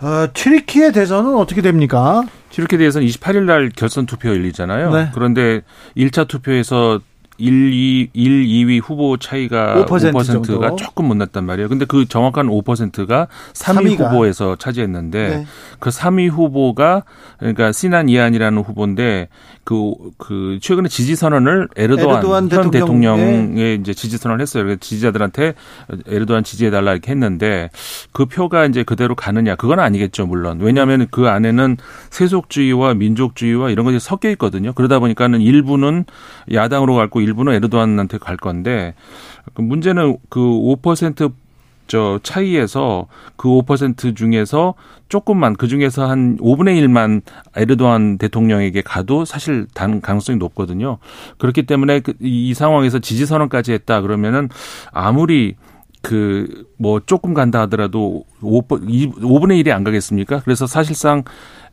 어, 0.00 0.28
튀르키예 0.32 0.92
대선은 0.92 1.34
어떻게 1.36 1.60
됩니까? 1.62 2.22
튀르키예 2.50 2.78
대선 2.78 3.02
28일 3.02 3.42
날 3.44 3.70
결선 3.74 4.06
투표 4.06 4.28
열리잖아요. 4.28 4.90
네. 4.94 5.10
그런데 5.12 5.62
1차 5.96 6.28
투표에서 6.28 7.00
1, 7.40 7.72
2, 7.72 8.10
1, 8.14 8.44
2위 8.46 8.80
후보 8.82 9.16
차이가 9.16 9.84
5%, 9.86 10.12
5%가 10.12 10.74
조금 10.74 11.06
못 11.06 11.14
났단 11.16 11.44
말이에요. 11.46 11.68
근데 11.68 11.84
그 11.84 12.04
정확한 12.08 12.48
5%가 12.48 13.28
3위 13.52 13.96
3위가. 13.96 14.10
후보에서 14.10 14.56
차지했는데 14.56 15.28
네. 15.28 15.46
그 15.78 15.90
3위 15.90 16.28
후보가 16.30 17.04
그러니까 17.38 17.70
시난 17.70 18.08
이안이라는 18.08 18.60
후보인데 18.62 19.28
그, 19.68 19.92
그, 20.16 20.58
최근에 20.62 20.88
지지 20.88 21.14
선언을 21.14 21.68
에르도안, 21.76 22.16
에르도안 22.20 22.48
현 22.50 22.70
대통령, 22.70 23.18
의 23.58 23.76
이제 23.78 23.92
지지 23.92 24.16
선언을 24.16 24.40
했어요. 24.40 24.76
지지자들한테 24.76 25.52
에르도안 26.06 26.42
지지해달라 26.42 26.92
이렇게 26.92 27.12
했는데 27.12 27.68
그 28.12 28.24
표가 28.24 28.64
이제 28.64 28.82
그대로 28.82 29.14
가느냐. 29.14 29.56
그건 29.56 29.78
아니겠죠, 29.78 30.26
물론. 30.26 30.60
왜냐하면 30.62 31.06
그 31.10 31.28
안에는 31.28 31.76
세속주의와 32.08 32.94
민족주의와 32.94 33.68
이런 33.68 33.84
것이 33.84 33.98
섞여 34.00 34.30
있거든요. 34.30 34.72
그러다 34.72 35.00
보니까는 35.00 35.42
일부는 35.42 36.06
야당으로 36.50 36.94
갈고 36.94 37.20
일부는 37.20 37.52
에르도안한테 37.52 38.16
갈 38.16 38.38
건데 38.38 38.94
그 39.52 39.60
문제는 39.60 40.16
그 40.30 40.40
5% 40.40 41.30
저 41.88 42.20
차이에서 42.22 43.08
그 43.36 43.48
5% 43.48 44.14
중에서 44.14 44.74
조금만 45.08 45.56
그 45.56 45.68
중에서 45.68 46.08
한 46.08 46.36
5분의 46.38 46.80
1만 46.82 47.22
에르도안 47.56 48.18
대통령에게 48.18 48.82
가도 48.82 49.24
사실 49.24 49.66
단 49.74 50.00
가능성이 50.00 50.38
높거든요. 50.38 50.98
그렇기 51.38 51.64
때문에 51.64 52.00
그이 52.00 52.54
상황에서 52.54 52.98
지지 52.98 53.26
선언까지 53.26 53.72
했다 53.72 54.00
그러면은 54.02 54.48
아무리 54.92 55.56
그 56.02 56.68
뭐 56.80 57.00
조금 57.04 57.34
간다 57.34 57.60
하더라도 57.62 58.24
5, 58.40 58.62
5분의 58.62 59.62
1이 59.64 59.70
안 59.70 59.82
가겠습니까? 59.82 60.40
그래서 60.44 60.66
사실상 60.66 61.24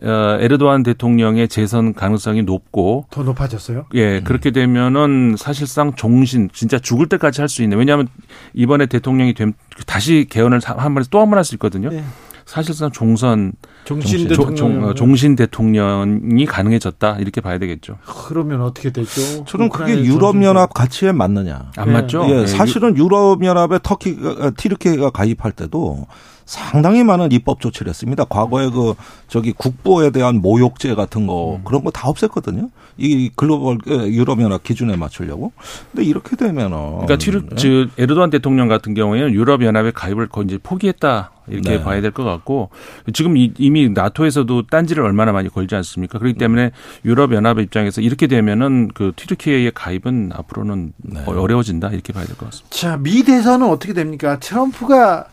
어, 0.01 0.38
에르도안 0.39 0.81
대통령의 0.83 1.47
재선 1.47 1.93
가능성이 1.93 2.41
높고 2.41 3.05
더 3.11 3.23
높아졌어요? 3.23 3.85
예, 3.93 4.17
음. 4.17 4.23
그렇게 4.23 4.49
되면은 4.51 5.35
사실상 5.38 5.93
종신 5.93 6.49
진짜 6.53 6.79
죽을 6.79 7.07
때까지 7.07 7.41
할 7.41 7.47
수 7.49 7.61
있는 7.61 7.77
왜냐하면 7.77 8.07
이번에 8.55 8.88
대통령이 8.88 9.35
되 9.35 9.45
다시 9.85 10.25
개헌을 10.29 10.59
한 10.65 10.93
번에 10.95 11.05
또 11.11 11.19
한 11.19 11.29
번 11.29 11.38
할 11.38 11.43
수 11.45 11.53
있거든요. 11.55 11.89
네. 11.89 12.03
사실상 12.45 12.91
종선 12.91 13.53
종신 13.86 14.27
대통령 14.27 14.84
어, 14.84 14.93
종신 14.93 15.36
대통령이 15.36 16.45
가능해졌다 16.45 17.17
이렇게 17.19 17.41
봐야 17.41 17.58
되겠죠. 17.58 17.97
그러면 18.05 18.62
어떻게 18.62 18.91
되죠? 18.91 19.43
저는 19.45 19.69
그게 19.69 20.03
유럽 20.03 20.41
연합 20.43 20.73
가치에 20.73 21.12
맞느냐? 21.12 21.71
안 21.75 21.88
네. 21.88 21.93
맞죠? 21.93 22.25
예, 22.29 22.34
네. 22.41 22.47
사실은 22.47 22.97
유럽 22.97 23.43
연합에 23.43 23.79
터키가 23.81 24.51
티르키가 24.51 25.10
가입할 25.10 25.51
때도 25.53 26.05
상당히 26.45 27.03
많은 27.03 27.31
입법 27.31 27.60
조치를 27.60 27.89
했습니다. 27.89 28.23
과거에 28.25 28.69
그 28.69 28.93
저기 29.27 29.51
국보에 29.51 30.12
대한 30.12 30.36
모욕죄 30.41 30.93
같은 30.93 31.25
거 31.25 31.55
음. 31.55 31.62
그런 31.65 31.84
거 31.84 31.89
다 31.89 32.08
없앴거든요. 32.12 32.69
이 32.97 33.31
글로벌 33.36 33.79
유럽 33.88 34.39
연합 34.41 34.62
기준에 34.62 34.95
맞추려고. 34.95 35.51
근데 35.91 36.05
이렇게 36.05 36.36
되면은 36.36 36.69
그러니까 36.91 37.17
티르 37.17 37.41
네. 37.49 37.55
즉 37.55 37.89
에르도안 37.97 38.29
대통령 38.29 38.67
같은 38.67 38.93
경우에는 38.93 39.34
유럽 39.34 39.63
연합에 39.63 39.89
가입을 39.91 40.27
거의 40.27 40.45
이제 40.45 40.60
포기했다. 40.62 41.31
이렇게 41.47 41.77
네. 41.77 41.84
봐야 41.84 42.01
될 42.01 42.12
것 42.12 42.23
같고 42.23 42.69
지금 43.13 43.36
이미 43.38 43.89
나토에서도 43.89 44.67
딴지를 44.67 45.03
얼마나 45.03 45.31
많이 45.31 45.49
걸지 45.49 45.75
않습니까? 45.75 46.17
그렇기 46.19 46.38
때문에 46.38 46.71
유럽 47.03 47.34
연합의 47.34 47.65
입장에서 47.65 48.01
이렇게 48.01 48.27
되면은 48.27 48.89
그 48.93 49.12
튀르키예의 49.15 49.71
가입은 49.75 50.31
앞으로는 50.34 50.93
네. 50.97 51.23
어려워진다 51.25 51.89
이렇게 51.89 52.13
봐야 52.13 52.25
될 52.25 52.36
것 52.38 52.45
같습니다. 52.45 52.75
자, 52.75 52.97
미 52.97 53.23
대선은 53.23 53.67
어떻게 53.67 53.93
됩니까? 53.93 54.39
트럼프가 54.39 55.27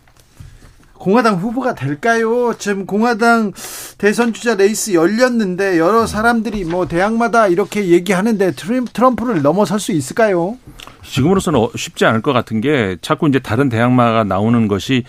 공화당 0.95 1.35
후보가 1.37 1.75
될까요? 1.75 2.55
지금 2.57 2.87
공화당 2.87 3.53
대선 3.99 4.33
주자 4.33 4.55
레이스 4.55 4.95
열렸는데 4.95 5.77
여러 5.79 6.07
사람들이 6.07 6.65
뭐 6.65 6.87
대항마다 6.87 7.49
이렇게 7.49 7.89
얘기하는데 7.89 8.53
트럼프를 8.53 9.43
넘어설 9.43 9.81
수 9.81 9.91
있을까요? 9.91 10.57
지금으로서는 11.03 11.59
어, 11.59 11.71
쉽지 11.75 12.05
않을 12.05 12.23
것 12.23 12.33
같은 12.33 12.61
게 12.61 12.97
자꾸 13.03 13.29
이제 13.29 13.41
다른 13.41 13.69
대학마가 13.69 14.23
나오는 14.23 14.69
것이 14.69 15.03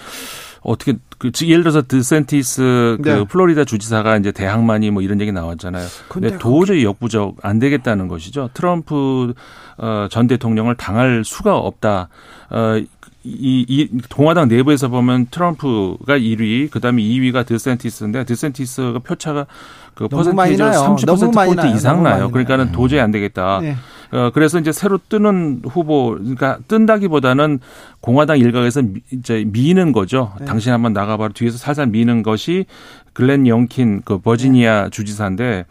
어떻게 0.63 0.93
그 1.17 1.31
예를 1.43 1.63
들어서 1.63 1.81
드센티스 1.81 2.97
그 3.01 3.09
네. 3.09 3.23
플로리다 3.25 3.65
주지사가 3.65 4.17
이제 4.17 4.31
대학만이 4.31 4.91
뭐 4.91 5.01
이런 5.01 5.21
얘기 5.21 5.31
나왔잖아요. 5.31 5.85
근데 6.07 6.37
도저히 6.37 6.83
역부족 6.83 7.37
안 7.41 7.59
되겠다는 7.59 8.07
것이죠. 8.07 8.49
트럼프 8.53 9.33
어, 9.77 10.07
전 10.09 10.27
대통령을 10.27 10.75
당할 10.75 11.23
수가 11.25 11.57
없다. 11.57 12.09
어, 12.49 12.81
이, 13.25 13.65
이 13.69 13.89
공화당 14.13 14.49
내부에서 14.49 14.89
보면 14.89 15.27
트럼프가 15.31 16.17
1위, 16.17 16.69
그다음에 16.69 17.01
2위가 17.01 17.45
드센티스인데 17.45 18.25
드센티스가 18.25 18.99
표차가 18.99 19.45
그 19.93 20.07
퍼센테이지로 20.07 20.67
30% 20.67 21.75
이상 21.75 22.03
나요. 22.03 22.29
그러니까는 22.31 22.71
도저히 22.71 22.99
안 22.99 23.11
되겠다. 23.11 23.59
네. 23.61 23.77
어, 24.13 24.29
그래서 24.31 24.59
이제 24.59 24.71
새로 24.71 24.99
뜨는 25.09 25.63
후보, 25.65 26.11
그러니까 26.11 26.59
뜬다기보다는 26.67 27.59
공화당 27.99 28.37
일각에서 28.37 28.83
미, 28.83 29.01
이제 29.11 29.43
미는 29.47 29.91
거죠. 29.91 30.33
네. 30.39 30.45
당신 30.45 30.71
한번 30.71 30.93
나가봐라. 30.93 31.33
뒤에서 31.33 31.57
살살 31.57 31.87
미는 31.87 32.21
것이 32.21 32.65
글렌 33.13 33.47
영킨 33.47 34.03
그 34.05 34.19
버지니아 34.19 34.83
네. 34.83 34.89
주지사인데 34.91 35.65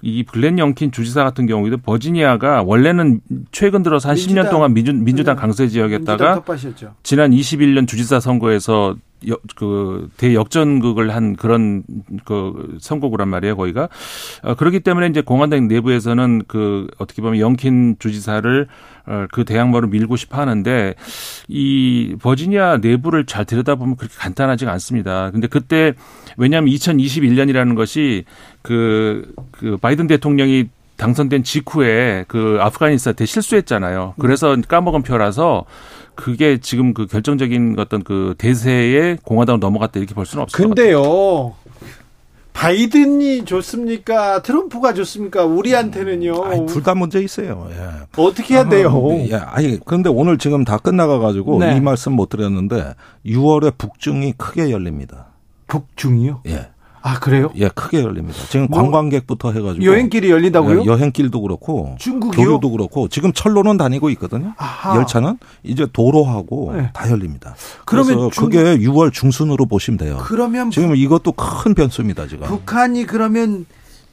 이 0.00 0.22
블렌 0.22 0.58
영킨 0.58 0.92
주지사 0.92 1.24
같은 1.24 1.46
경우에도 1.46 1.76
버지니아가 1.76 2.62
원래는 2.62 3.20
최근 3.52 3.82
들어서 3.82 4.08
한 4.08 4.16
민주당, 4.16 4.44
10년 4.44 4.50
동안 4.50 4.74
민주, 4.74 4.94
민주당 4.94 5.36
강세 5.36 5.68
지역이었다가 5.68 6.42
지난 7.02 7.32
21년 7.32 7.86
주지사 7.86 8.20
선거에서 8.20 8.96
그 9.56 10.08
대역전극을 10.16 11.14
한 11.14 11.36
그런 11.36 11.82
그 12.24 12.76
선거구란 12.80 13.28
말이에요 13.28 13.56
거기가 13.56 13.88
어, 14.42 14.54
그렇기 14.54 14.80
때문에 14.80 15.08
이제 15.08 15.20
공화당 15.20 15.68
내부에서는 15.68 16.42
그 16.46 16.86
어떻게 16.98 17.22
보면 17.22 17.40
영킨 17.40 17.96
주지사를 17.98 18.68
어, 19.06 19.26
그 19.32 19.44
대항마로 19.44 19.88
밀고 19.88 20.16
싶어 20.16 20.38
하는데 20.38 20.94
이 21.48 22.16
버지니아 22.20 22.78
내부를 22.78 23.26
잘 23.26 23.44
들여다보면 23.44 23.96
그렇게 23.96 24.14
간단하지가 24.18 24.70
않습니다. 24.72 25.30
근데 25.30 25.46
그때 25.46 25.94
왜냐하면 26.36 26.72
2021년이라는 26.74 27.74
것이 27.74 28.24
그, 28.62 29.32
그 29.50 29.76
바이든 29.78 30.06
대통령이 30.06 30.68
당선된 30.98 31.44
직후에 31.44 32.24
그 32.28 32.58
아프가니스탄 32.60 33.14
대 33.14 33.24
실수했잖아요. 33.24 34.14
그래서 34.18 34.56
까먹은 34.68 35.02
표라서 35.02 35.64
그게 36.18 36.58
지금 36.58 36.94
그 36.94 37.06
결정적인 37.06 37.76
어떤 37.78 38.02
그 38.02 38.34
대세에 38.38 39.18
공화당으로 39.22 39.60
넘어갔다 39.60 40.00
이렇게 40.00 40.16
볼 40.16 40.26
수는 40.26 40.42
없을 40.42 40.56
것 40.56 40.68
같아요. 40.70 41.00
근데요. 41.00 41.54
바이든이 42.52 43.44
좋습니까? 43.44 44.42
트럼프가 44.42 44.94
좋습니까? 44.94 45.44
우리한테는요. 45.44 46.66
둘다 46.66 46.96
문제 46.96 47.20
있어요. 47.20 47.68
예. 47.70 48.20
어떻게 48.20 48.54
해야 48.54 48.68
돼요? 48.68 48.90
예. 49.30 49.36
아니, 49.36 49.78
그런데 49.84 50.10
오늘 50.10 50.38
지금 50.38 50.64
다 50.64 50.76
끝나가 50.76 51.20
가지고 51.20 51.60
네. 51.60 51.76
이 51.76 51.80
말씀 51.80 52.14
못 52.14 52.30
드렸는데 52.30 52.94
6월에 53.24 53.78
북중이 53.78 54.32
크게 54.36 54.72
열립니다. 54.72 55.26
북중이요? 55.68 56.42
예. 56.48 56.66
아 57.02 57.18
그래요? 57.18 57.50
예, 57.56 57.68
크게 57.68 58.02
열립니다. 58.02 58.38
지금 58.48 58.66
뭐 58.70 58.80
관광객부터 58.80 59.52
해가지고 59.52 59.84
여행길이 59.84 60.30
열린다고요? 60.30 60.82
예, 60.82 60.84
여행길도 60.86 61.40
그렇고 61.40 61.96
중국이요? 61.98 62.44
교류도 62.44 62.70
그렇고 62.70 63.08
지금 63.08 63.32
철로는 63.32 63.76
다니고 63.76 64.10
있거든요. 64.10 64.54
아하. 64.56 64.96
열차는 64.96 65.38
이제 65.62 65.86
도로하고 65.92 66.72
네. 66.76 66.90
다 66.92 67.10
열립니다. 67.10 67.54
그러면 67.84 68.30
중... 68.30 68.44
그게 68.44 68.78
6월 68.78 69.12
중순으로 69.12 69.66
보시면 69.66 69.98
돼요. 69.98 70.18
그러면 70.20 70.70
지금 70.70 70.94
이것도 70.96 71.32
큰 71.32 71.74
변수입니다. 71.74 72.26
지금 72.26 72.46
북한이 72.46 73.06
그러면 73.06 73.66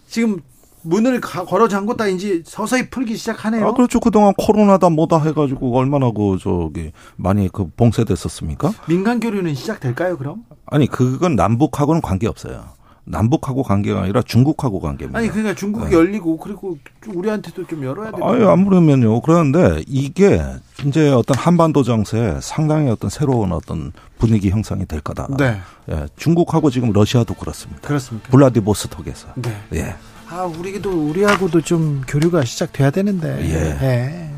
지금 0.08 0.40
문을 0.86 1.20
걸어 1.22 1.68
잠궜다 1.68 2.14
이제 2.14 2.42
서서히 2.46 2.90
풀기 2.90 3.18
시작하네요. 3.18 3.68
아, 3.68 3.74
그렇죠. 3.74 4.00
그동안 4.00 4.34
코로나다 4.38 4.90
뭐다 4.90 5.20
해가지고 5.20 5.78
얼마나 5.78 6.12
그 6.12 6.38
저기 6.42 6.92
많이 7.16 7.50
그 7.52 7.70
봉쇄됐었습니까? 7.76 8.72
민간 8.88 9.20
교류는 9.20 9.56
시작될까요, 9.56 10.18
그럼? 10.18 10.44
아니, 10.68 10.88
그건 10.88 11.36
남북하고는 11.36 12.02
관계 12.02 12.28
없어요. 12.28 12.76
남북하고 13.06 13.64
관계가 13.64 14.02
아니라 14.02 14.22
중국하고 14.24 14.80
관계입니다. 14.80 15.20
아니 15.20 15.30
그러니까 15.30 15.54
중국이 15.54 15.92
네. 15.92 15.96
열리고 15.96 16.38
그리고 16.38 16.78
우리한테도 17.08 17.68
좀 17.68 17.84
열어야 17.84 18.12
돼요. 18.12 18.26
아니 18.26 18.44
아무래면요. 18.44 19.22
그런데 19.22 19.84
이게 19.88 20.42
이제 20.84 21.10
어떤 21.12 21.38
한반도 21.38 21.84
정세에 21.84 22.40
상당히 22.42 22.90
어떤 22.90 23.12
새로운 23.12 23.52
어떤 23.52 23.92
분위기 24.18 24.50
형성이 24.50 24.88
될 24.88 25.02
거다. 25.02 25.28
네. 25.38 25.60
예, 25.92 26.08
중국하고 26.16 26.72
지금 26.72 26.92
러시아도 26.92 27.36
그렇습니다. 27.36 27.88
그렇습니까? 27.88 28.30
블라디보스톡에서. 28.32 29.28
네. 29.36 29.56
예. 29.74 29.96
아 30.30 30.44
우리도 30.44 31.10
우리하고도 31.10 31.62
좀 31.62 32.02
교류가 32.08 32.46
시작돼야 32.46 32.90
되는데. 32.90 33.38
예. 33.42 33.86
예. 33.86 34.30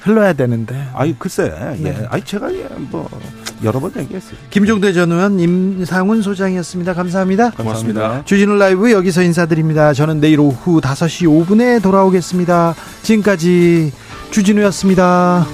흘러야 0.00 0.32
되는데. 0.32 0.88
아이 0.94 1.14
글쎄, 1.16 1.52
예. 1.78 1.82
네. 1.82 2.06
아이 2.10 2.24
제가 2.24 2.52
예, 2.54 2.66
뭐 2.76 3.08
여러 3.62 3.78
번 3.78 3.92
얘기했어요. 3.96 4.36
김종대 4.50 4.92
전 4.92 5.12
의원, 5.12 5.38
임상훈 5.38 6.22
소장이었습니다. 6.22 6.92
감사합니다. 6.94 7.50
고맙습니다. 7.52 8.24
주진우 8.24 8.56
라이브 8.56 8.90
여기서 8.90 9.22
인사드립니다. 9.22 9.92
저는 9.92 10.20
내일 10.20 10.40
오후 10.40 10.80
5시 10.80 11.46
5분에 11.46 11.80
돌아오겠습니다. 11.82 12.74
지금까지 13.02 13.92
주진우였습니다. 14.32 15.46